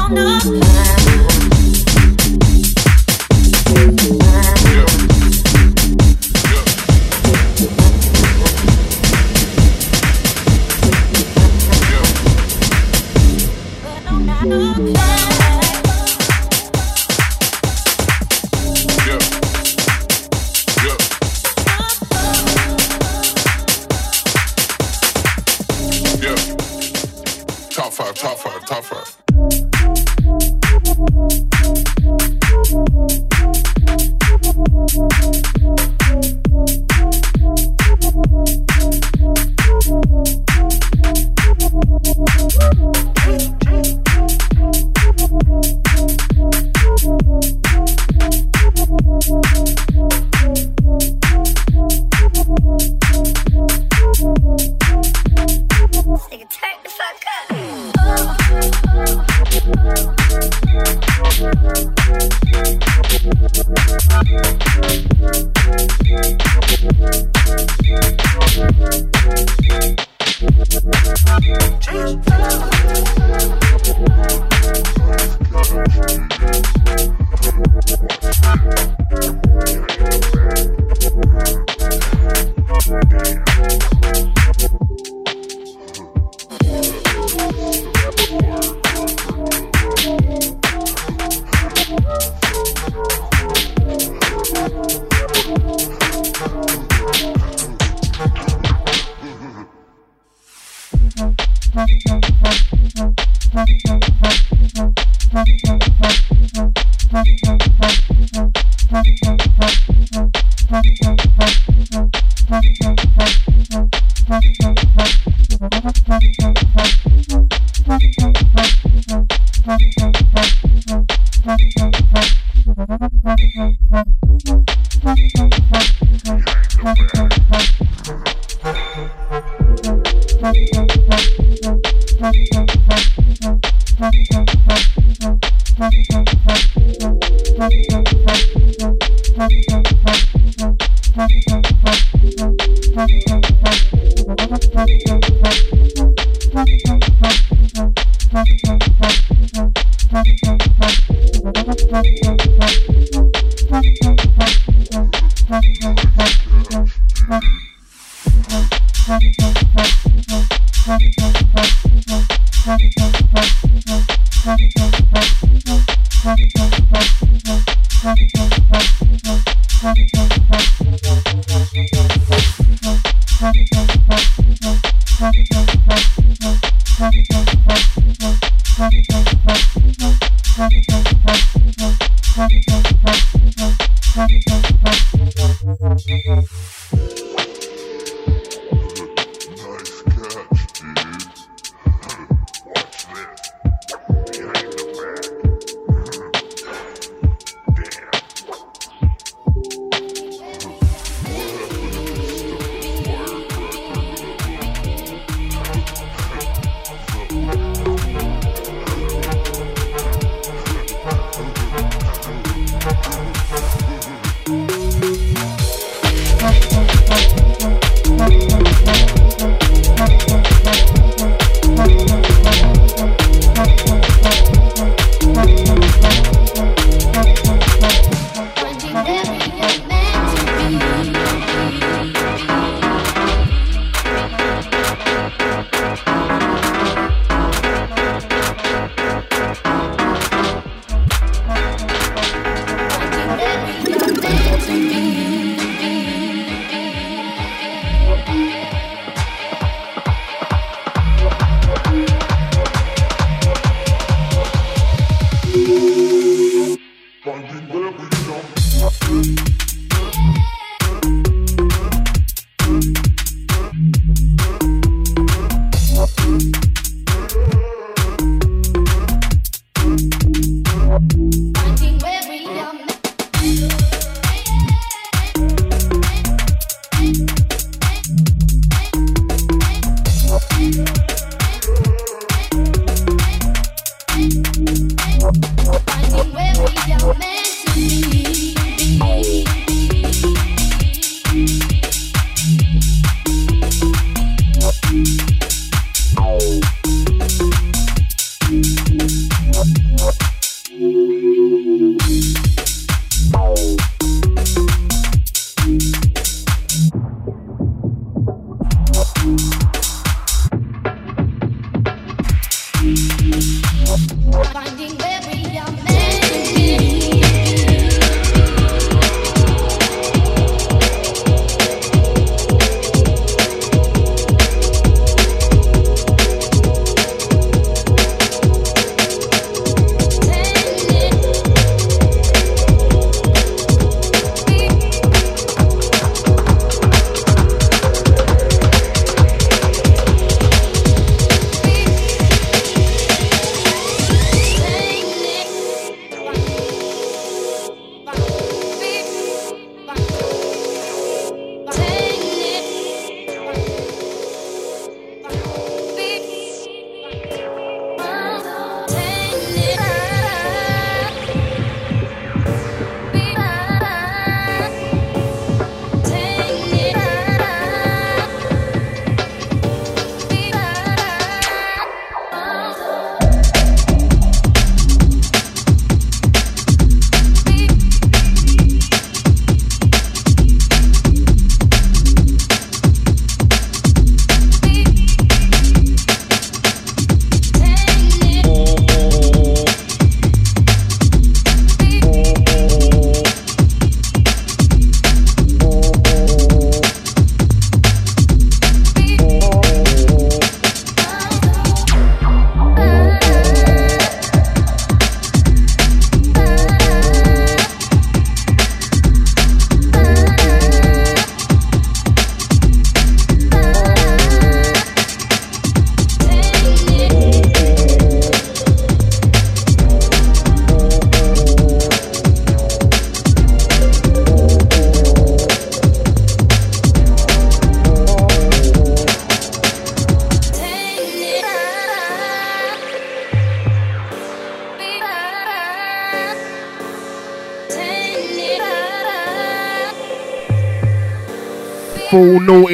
Don't 0.10 1.07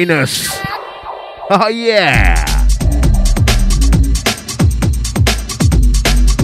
Naughtiness. 0.04 0.50
Oh 1.50 1.68
yeah. 1.68 2.44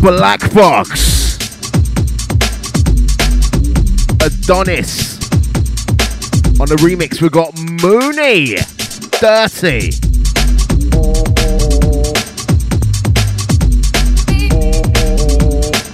Black 0.01 0.41
Fox. 0.41 1.37
Adonis. 4.25 5.19
On 6.59 6.69
the 6.69 6.77
remix, 6.77 7.21
we 7.21 7.29
got 7.29 7.55
Mooney. 7.83 8.57
Dirty. 9.21 9.93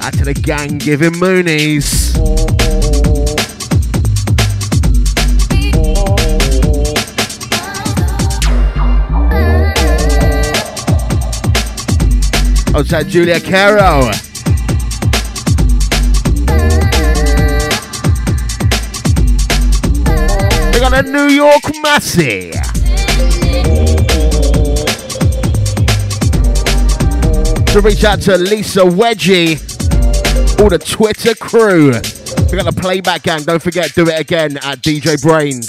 Out 0.04 0.12
to 0.12 0.24
the 0.24 0.40
gang 0.40 0.78
giving 0.78 1.14
Moonies. 1.14 2.05
Outside 12.76 13.08
Julia 13.08 13.40
Caro. 13.40 14.10
We 20.74 20.78
got 20.78 20.92
a 20.92 21.02
New 21.10 21.28
York 21.28 21.62
Massey. 21.80 22.50
To 27.72 27.80
reach 27.80 28.04
out 28.04 28.20
to 28.20 28.36
Lisa 28.36 28.82
Wedgie, 28.82 29.58
all 30.60 30.68
the 30.68 30.78
Twitter 30.78 31.34
crew. 31.34 31.92
We 32.50 32.58
got 32.58 32.66
the 32.66 32.78
playback 32.78 33.22
gang. 33.22 33.44
Don't 33.44 33.62
forget, 33.62 33.94
do 33.94 34.06
it 34.06 34.20
again 34.20 34.58
at 34.58 34.82
djbrains.com. 34.82 35.66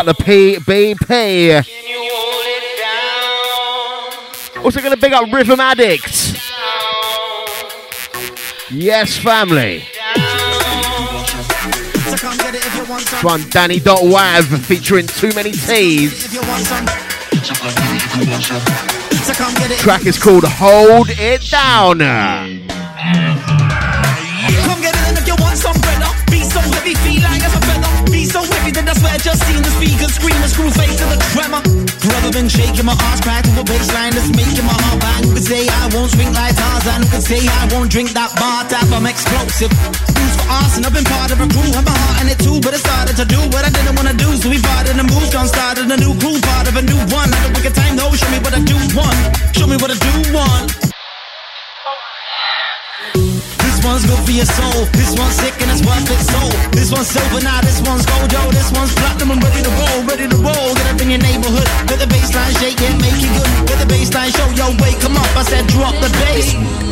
Up 0.00 0.06
the 0.06 0.24
PBP. 0.24 1.62
Also 4.64 4.80
gonna 4.80 4.96
big 4.96 5.12
up 5.12 5.30
Rhythm 5.30 5.60
Addicts. 5.60 6.40
Yes, 8.70 9.18
family. 9.18 9.84
This 12.94 13.22
one, 13.22 13.42
Danny.wav 13.50 14.58
featuring 14.60 15.06
Too 15.06 15.34
Many 15.34 15.52
T's. 15.52 16.32
Track 19.80 20.06
is 20.06 20.18
called 20.18 20.44
Hold 20.44 21.08
It 21.10 21.42
Down. 21.50 21.98
Come 24.64 24.80
get 24.80 24.94
it 24.94 25.18
if 25.18 25.26
you 25.26 25.36
want 25.38 25.58
some 25.58 25.78
brother 25.78 26.08
Be 26.30 26.42
so 26.42 26.60
heavy, 26.60 26.94
feel 26.94 27.22
like 27.22 27.44
as 27.44 27.54
a 27.54 27.79
I 28.90 28.94
swear 28.98 29.14
just 29.22 29.46
seen 29.46 29.62
the 29.62 29.70
speakers 29.78 30.18
scream 30.18 30.34
a 30.42 30.48
screw 30.50 30.66
face 30.74 30.98
to 30.98 31.06
the 31.06 31.14
tremor 31.30 31.62
Brother 32.02 32.34
been 32.34 32.50
shaking 32.50 32.82
my 32.82 32.98
arse 33.06 33.22
crack 33.22 33.46
to 33.46 33.54
a 33.54 33.62
baseline 33.62 34.10
that's 34.10 34.34
making 34.34 34.66
my 34.66 34.74
heart 34.74 34.98
bang. 34.98 35.30
You 35.30 35.38
could 35.38 35.46
say 35.46 35.62
I 35.62 35.86
won't 35.94 36.10
swing 36.10 36.34
like 36.34 36.58
Tarzan 36.58 37.06
You 37.06 37.10
could 37.14 37.22
say 37.22 37.38
I 37.38 37.70
won't 37.70 37.86
drink 37.86 38.10
that 38.18 38.34
bar 38.34 38.66
tap 38.66 38.90
I'm 38.90 39.06
explosive. 39.06 39.70
Booze 39.70 40.34
for 40.34 40.46
arson, 40.50 40.82
I've 40.82 40.90
been 40.90 41.06
part 41.06 41.30
of 41.30 41.38
a 41.38 41.46
crew 41.46 41.70
Had 41.70 41.86
my 41.86 41.94
heart 41.94 42.26
in 42.26 42.34
it 42.34 42.42
too, 42.42 42.58
but 42.58 42.74
I 42.74 42.82
started 42.82 43.14
to 43.14 43.26
do 43.30 43.38
what 43.54 43.62
I 43.62 43.70
didn't 43.70 43.94
wanna 43.94 44.16
do. 44.18 44.26
So 44.42 44.50
we 44.50 44.58
parted 44.58 44.98
and 44.98 45.06
moved 45.06 45.38
on, 45.38 45.46
started 45.46 45.86
a 45.86 45.94
new 45.94 46.10
crew 46.18 46.34
Part 46.50 46.66
of 46.66 46.74
a 46.74 46.82
new 46.82 46.98
one, 47.14 47.30
had 47.30 47.46
a 47.46 47.50
wicked 47.54 47.78
time 47.78 47.94
though 47.94 48.10
Show 48.10 48.26
me 48.34 48.42
what 48.42 48.58
I 48.58 48.62
do 48.66 48.74
want, 48.98 49.14
show 49.54 49.70
me 49.70 49.78
what 49.78 49.94
I 49.94 49.98
do 50.02 50.34
want 50.34 50.89
this 53.80 53.88
one's 53.88 54.04
good 54.04 54.24
for 54.26 54.32
your 54.32 54.44
soul. 54.44 54.84
This 54.92 55.16
one's 55.16 55.34
sick 55.36 55.54
and 55.62 55.70
it's 55.70 55.80
worth 55.80 56.04
its 56.04 56.28
soul. 56.28 56.50
This 56.70 56.92
one's 56.92 57.08
silver, 57.08 57.40
now 57.40 57.60
this 57.62 57.80
one's 57.80 58.04
gold, 58.04 58.30
yo. 58.30 58.50
This 58.50 58.70
one's 58.72 58.92
platinum 58.94 59.30
and 59.32 59.42
ready 59.42 59.62
to 59.62 59.70
roll, 59.70 60.04
ready 60.04 60.28
to 60.28 60.36
roll. 60.36 60.74
Get 60.76 60.94
up 60.94 61.00
in 61.00 61.08
your 61.08 61.20
neighborhood, 61.20 61.64
let 61.88 61.98
the 61.98 62.08
baseline 62.12 62.52
shake, 62.60 62.80
yeah, 62.80 62.92
make 63.00 63.16
it 63.16 63.32
good. 63.32 63.48
Let 63.70 63.80
the 63.80 63.88
baseline 63.88 64.36
show, 64.36 64.48
yo, 64.52 64.76
wait, 64.84 65.00
come 65.00 65.16
up. 65.16 65.28
I 65.36 65.42
said 65.44 65.66
drop 65.68 65.94
the 65.96 66.10
bass. 66.20 66.89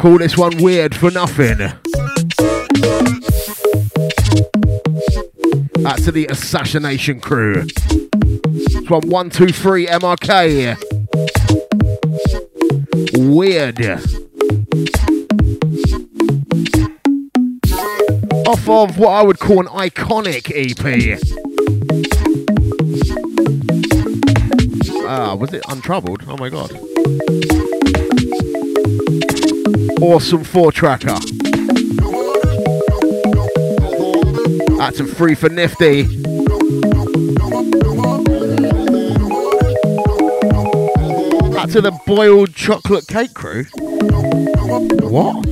Call 0.00 0.16
this 0.16 0.38
one 0.38 0.56
weird 0.62 0.94
for 0.94 1.10
nothing. 1.10 1.58
That's 5.82 6.04
to 6.06 6.10
the 6.10 6.26
assassination 6.30 7.20
crew. 7.20 7.66
It's 7.66 8.88
from 8.88 9.02
123 9.10 9.88
MRK. 9.88 10.76
Weird. 13.28 13.78
Off 18.46 18.68
of 18.70 18.98
what 18.98 19.10
I 19.10 19.22
would 19.22 19.38
call 19.38 19.60
an 19.60 19.66
iconic 19.66 20.50
EP. 20.54 21.18
Ah, 25.06 25.34
was 25.34 25.52
it 25.52 25.62
Untroubled? 25.68 26.24
Oh 26.26 26.38
my 26.38 26.48
god. 26.48 27.59
Awesome 30.02 30.44
four 30.44 30.72
tracker. 30.72 31.18
That's 34.78 34.98
a 34.98 35.06
free 35.06 35.34
for 35.34 35.50
nifty. 35.50 36.04
That's 41.52 41.72
to 41.74 41.80
the 41.82 42.00
boiled 42.06 42.54
chocolate 42.54 43.06
cake 43.08 43.34
crew. 43.34 43.64
What? 45.02 45.46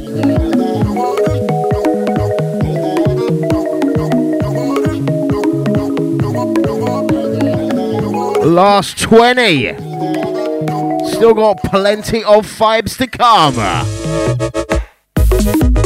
Last 8.45 8.99
20. 8.99 9.75
Still 11.11 11.35
got 11.35 11.63
plenty 11.65 12.25
of 12.25 12.47
vibes 12.47 12.97
to 12.97 13.07
come. 13.07 13.98
That 14.09 15.78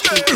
bulletproof 0.00 0.31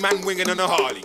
man 0.00 0.24
winging 0.24 0.48
on 0.50 0.58
a 0.58 0.66
Harley. 0.66 1.04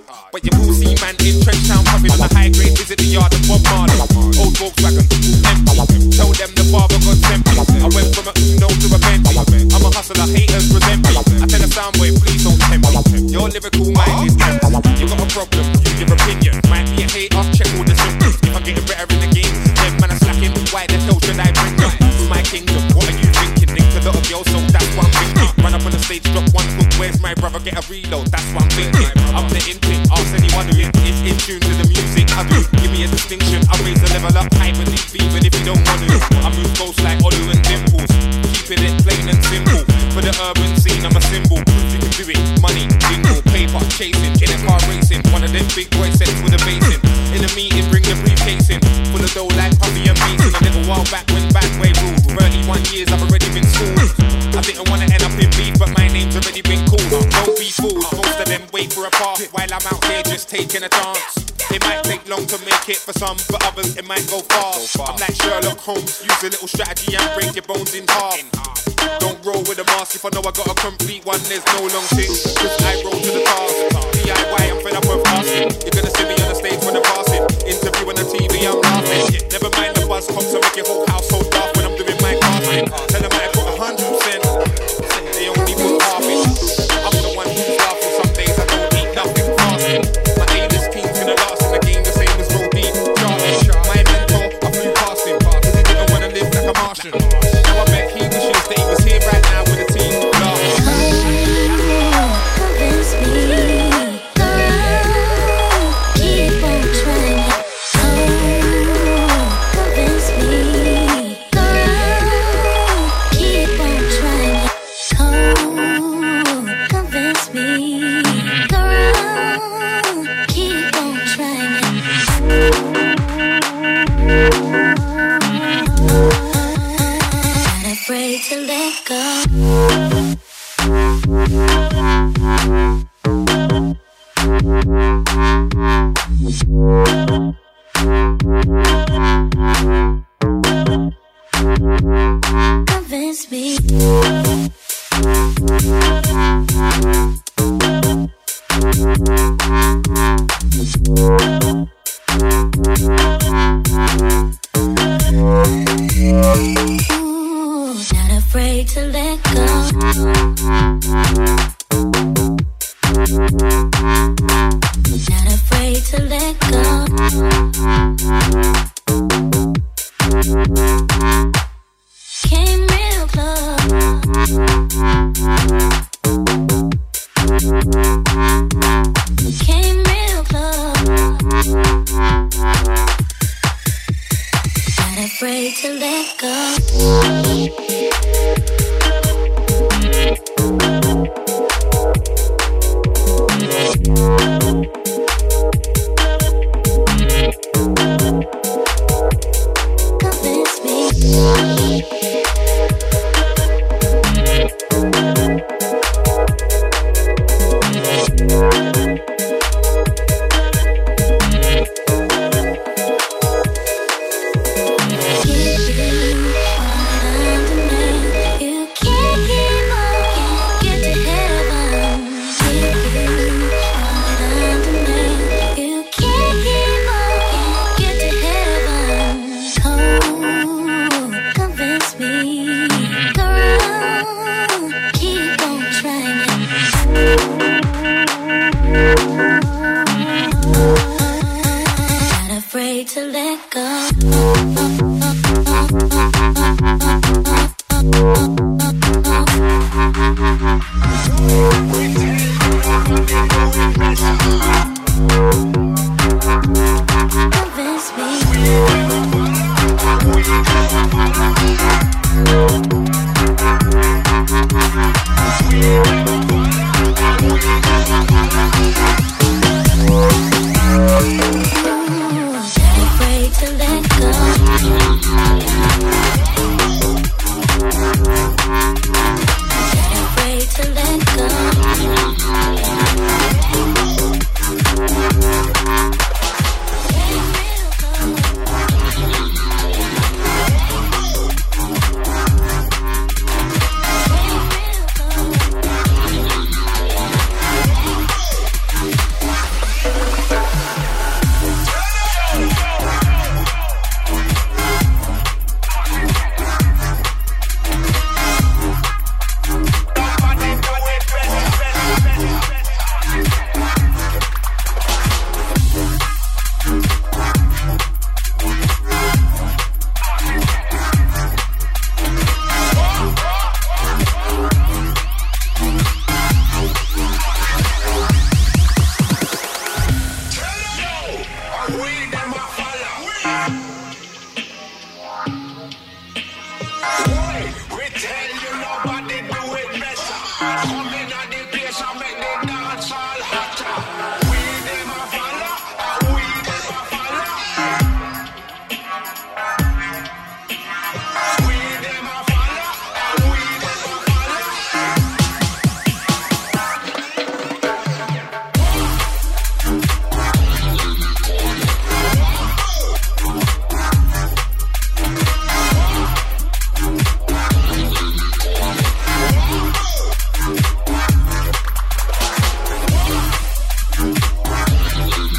Little 66.64 66.77
strategy 66.80 66.93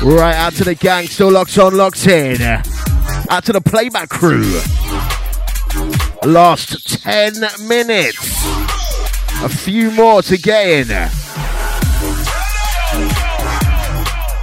Right 0.05 0.35
out 0.35 0.53
to 0.57 0.65
the 0.65 0.75
gang, 0.75 1.07
still 1.07 1.33
locked 1.33 1.57
on, 1.57 1.75
locked 1.79 2.07
in. 2.07 2.43
Out 2.43 3.43
to 3.47 3.55
the 3.55 3.63
playback 3.63 4.11
crew. 4.11 4.61
Last 6.23 7.03
10 7.03 7.33
minutes. 7.67 8.45
A 9.43 9.49
few 9.49 9.91
more 9.91 10.21
to 10.21 10.37
get 10.37 10.91
in. 10.91 10.91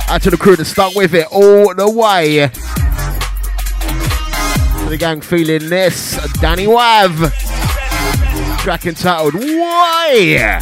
Out 0.10 0.24
to 0.24 0.32
the 0.32 0.38
crew 0.38 0.56
to 0.56 0.66
stuck 0.66 0.96
with 0.96 1.14
it 1.14 1.28
all 1.32 1.76
the 1.76 1.92
way. 1.92 2.50
To 4.80 4.90
the 4.90 4.98
gang 4.98 5.22
feeling 5.22 5.70
this. 5.70 6.18
Danny 6.40 6.66
Wav. 6.66 7.32
Track 8.62 8.88
entitled 8.88 9.36
Why? 9.36 10.62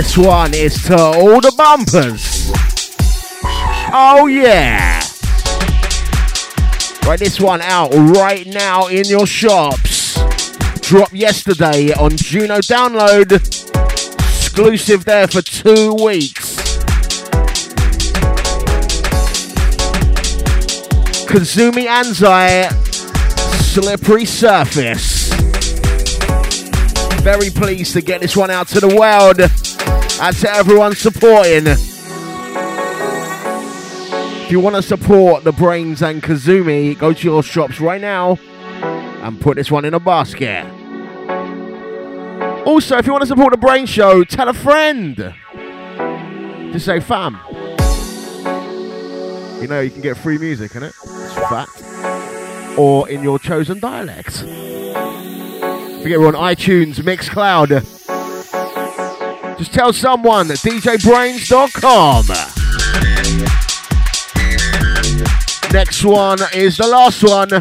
This 0.00 0.16
one 0.16 0.54
is 0.54 0.82
to 0.84 0.96
all 0.96 1.42
the 1.42 1.52
bumpers. 1.58 2.50
Oh 3.92 4.28
yeah. 4.28 5.02
Right, 7.06 7.18
this 7.18 7.38
one 7.38 7.60
out 7.60 7.92
right 7.92 8.46
now 8.46 8.86
in 8.86 9.04
your 9.04 9.26
shops. 9.26 10.14
Dropped 10.80 11.12
yesterday 11.12 11.92
on 11.92 12.16
Juno 12.16 12.60
Download. 12.60 13.30
Exclusive 13.30 15.04
there 15.04 15.28
for 15.28 15.42
two 15.42 15.92
weeks. 16.02 16.56
Kazumi 21.28 21.86
Anzai, 21.86 22.72
Slippery 23.74 24.24
Surface. 24.24 25.28
Very 27.20 27.50
pleased 27.50 27.92
to 27.92 28.00
get 28.00 28.22
this 28.22 28.34
one 28.34 28.48
out 28.50 28.66
to 28.68 28.80
the 28.80 28.96
world 28.96 29.59
and 30.20 30.36
to 30.36 30.50
everyone 30.50 30.94
supporting. 30.94 31.66
If 34.44 34.50
you 34.50 34.60
want 34.60 34.76
to 34.76 34.82
support 34.82 35.44
the 35.44 35.52
BrainZ 35.52 36.02
and 36.02 36.22
Kazumi, 36.22 36.98
go 36.98 37.14
to 37.14 37.24
your 37.24 37.42
shops 37.42 37.80
right 37.80 38.00
now 38.00 38.38
and 38.82 39.40
put 39.40 39.56
this 39.56 39.70
one 39.70 39.84
in 39.86 39.94
a 39.94 40.00
basket. 40.00 40.66
Also, 42.66 42.98
if 42.98 43.06
you 43.06 43.12
want 43.12 43.22
to 43.22 43.26
support 43.26 43.52
the 43.52 43.58
BrainZ 43.58 43.88
Show, 43.88 44.24
tell 44.24 44.48
a 44.48 44.52
friend. 44.52 45.16
Just 46.72 46.84
say, 46.84 47.00
fam. 47.00 47.38
You 49.62 49.68
know, 49.68 49.80
you 49.80 49.90
can 49.90 50.02
get 50.02 50.18
free 50.18 50.36
music, 50.36 50.72
innit? 50.72 50.92
It's. 51.02 52.78
Or 52.78 53.08
in 53.08 53.22
your 53.22 53.38
chosen 53.38 53.80
dialect. 53.80 54.40
Forget 56.02 56.18
we're 56.18 56.28
on 56.28 56.34
iTunes, 56.34 56.96
Mixcloud. 56.96 57.99
Just 59.60 59.74
tell 59.74 59.92
someone 59.92 60.50
at 60.50 60.56
djbrains.com. 60.56 62.24
Next 65.70 66.02
one 66.02 66.38
is 66.54 66.78
the 66.78 66.86
last 66.86 67.22
one. 67.22 67.52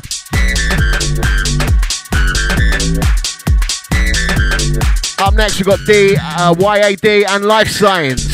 Up 5.21 5.33
next, 5.33 5.57
we've 5.57 5.65
got 5.65 5.79
D, 5.85 6.15
uh, 6.15 6.55
YAD, 6.57 7.25
and 7.27 7.43
Life 7.43 7.69
Science. 7.69 8.28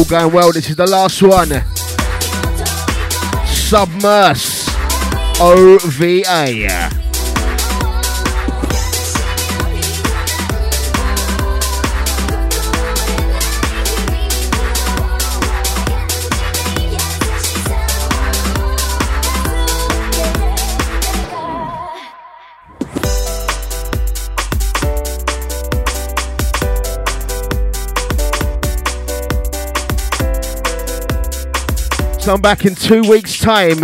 All 0.00 0.06
going 0.06 0.32
well. 0.32 0.50
This 0.50 0.70
is 0.70 0.76
the 0.76 0.86
last 0.86 1.20
one. 1.20 1.50
Submerse. 3.44 4.66
OVA. 5.38 6.99
I'm 32.30 32.40
back 32.40 32.64
in 32.64 32.76
two 32.76 33.02
weeks' 33.02 33.40
time. 33.40 33.78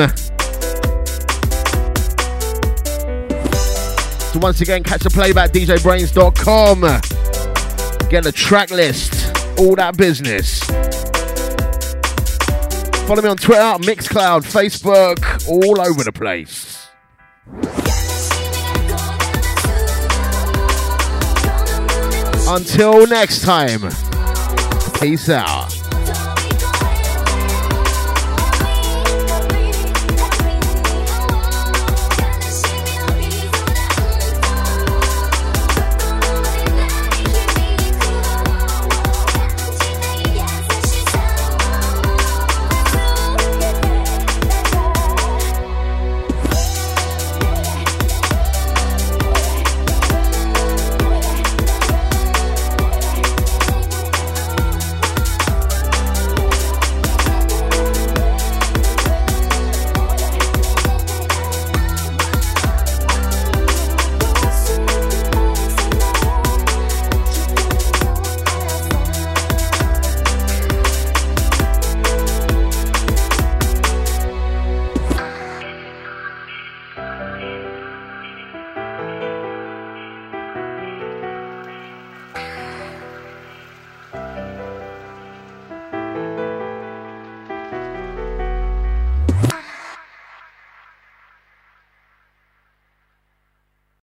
So 4.31 4.39
once 4.39 4.61
again, 4.61 4.85
catch 4.85 5.03
the 5.03 5.11
playback 5.13 5.51
djbrains.com. 5.51 6.81
Get 8.09 8.23
the 8.23 8.31
track 8.31 8.71
list, 8.71 9.35
all 9.59 9.75
that 9.75 9.97
business. 9.97 10.61
Follow 13.09 13.23
me 13.23 13.29
on 13.31 13.37
Twitter, 13.37 13.63
Mixcloud, 13.83 14.45
Facebook, 14.45 15.49
all 15.49 15.81
over 15.81 16.05
the 16.05 16.13
place. 16.13 16.87
Until 22.49 23.09
next 23.09 23.43
time, 23.43 23.81
peace 25.01 25.29
out. 25.29 25.56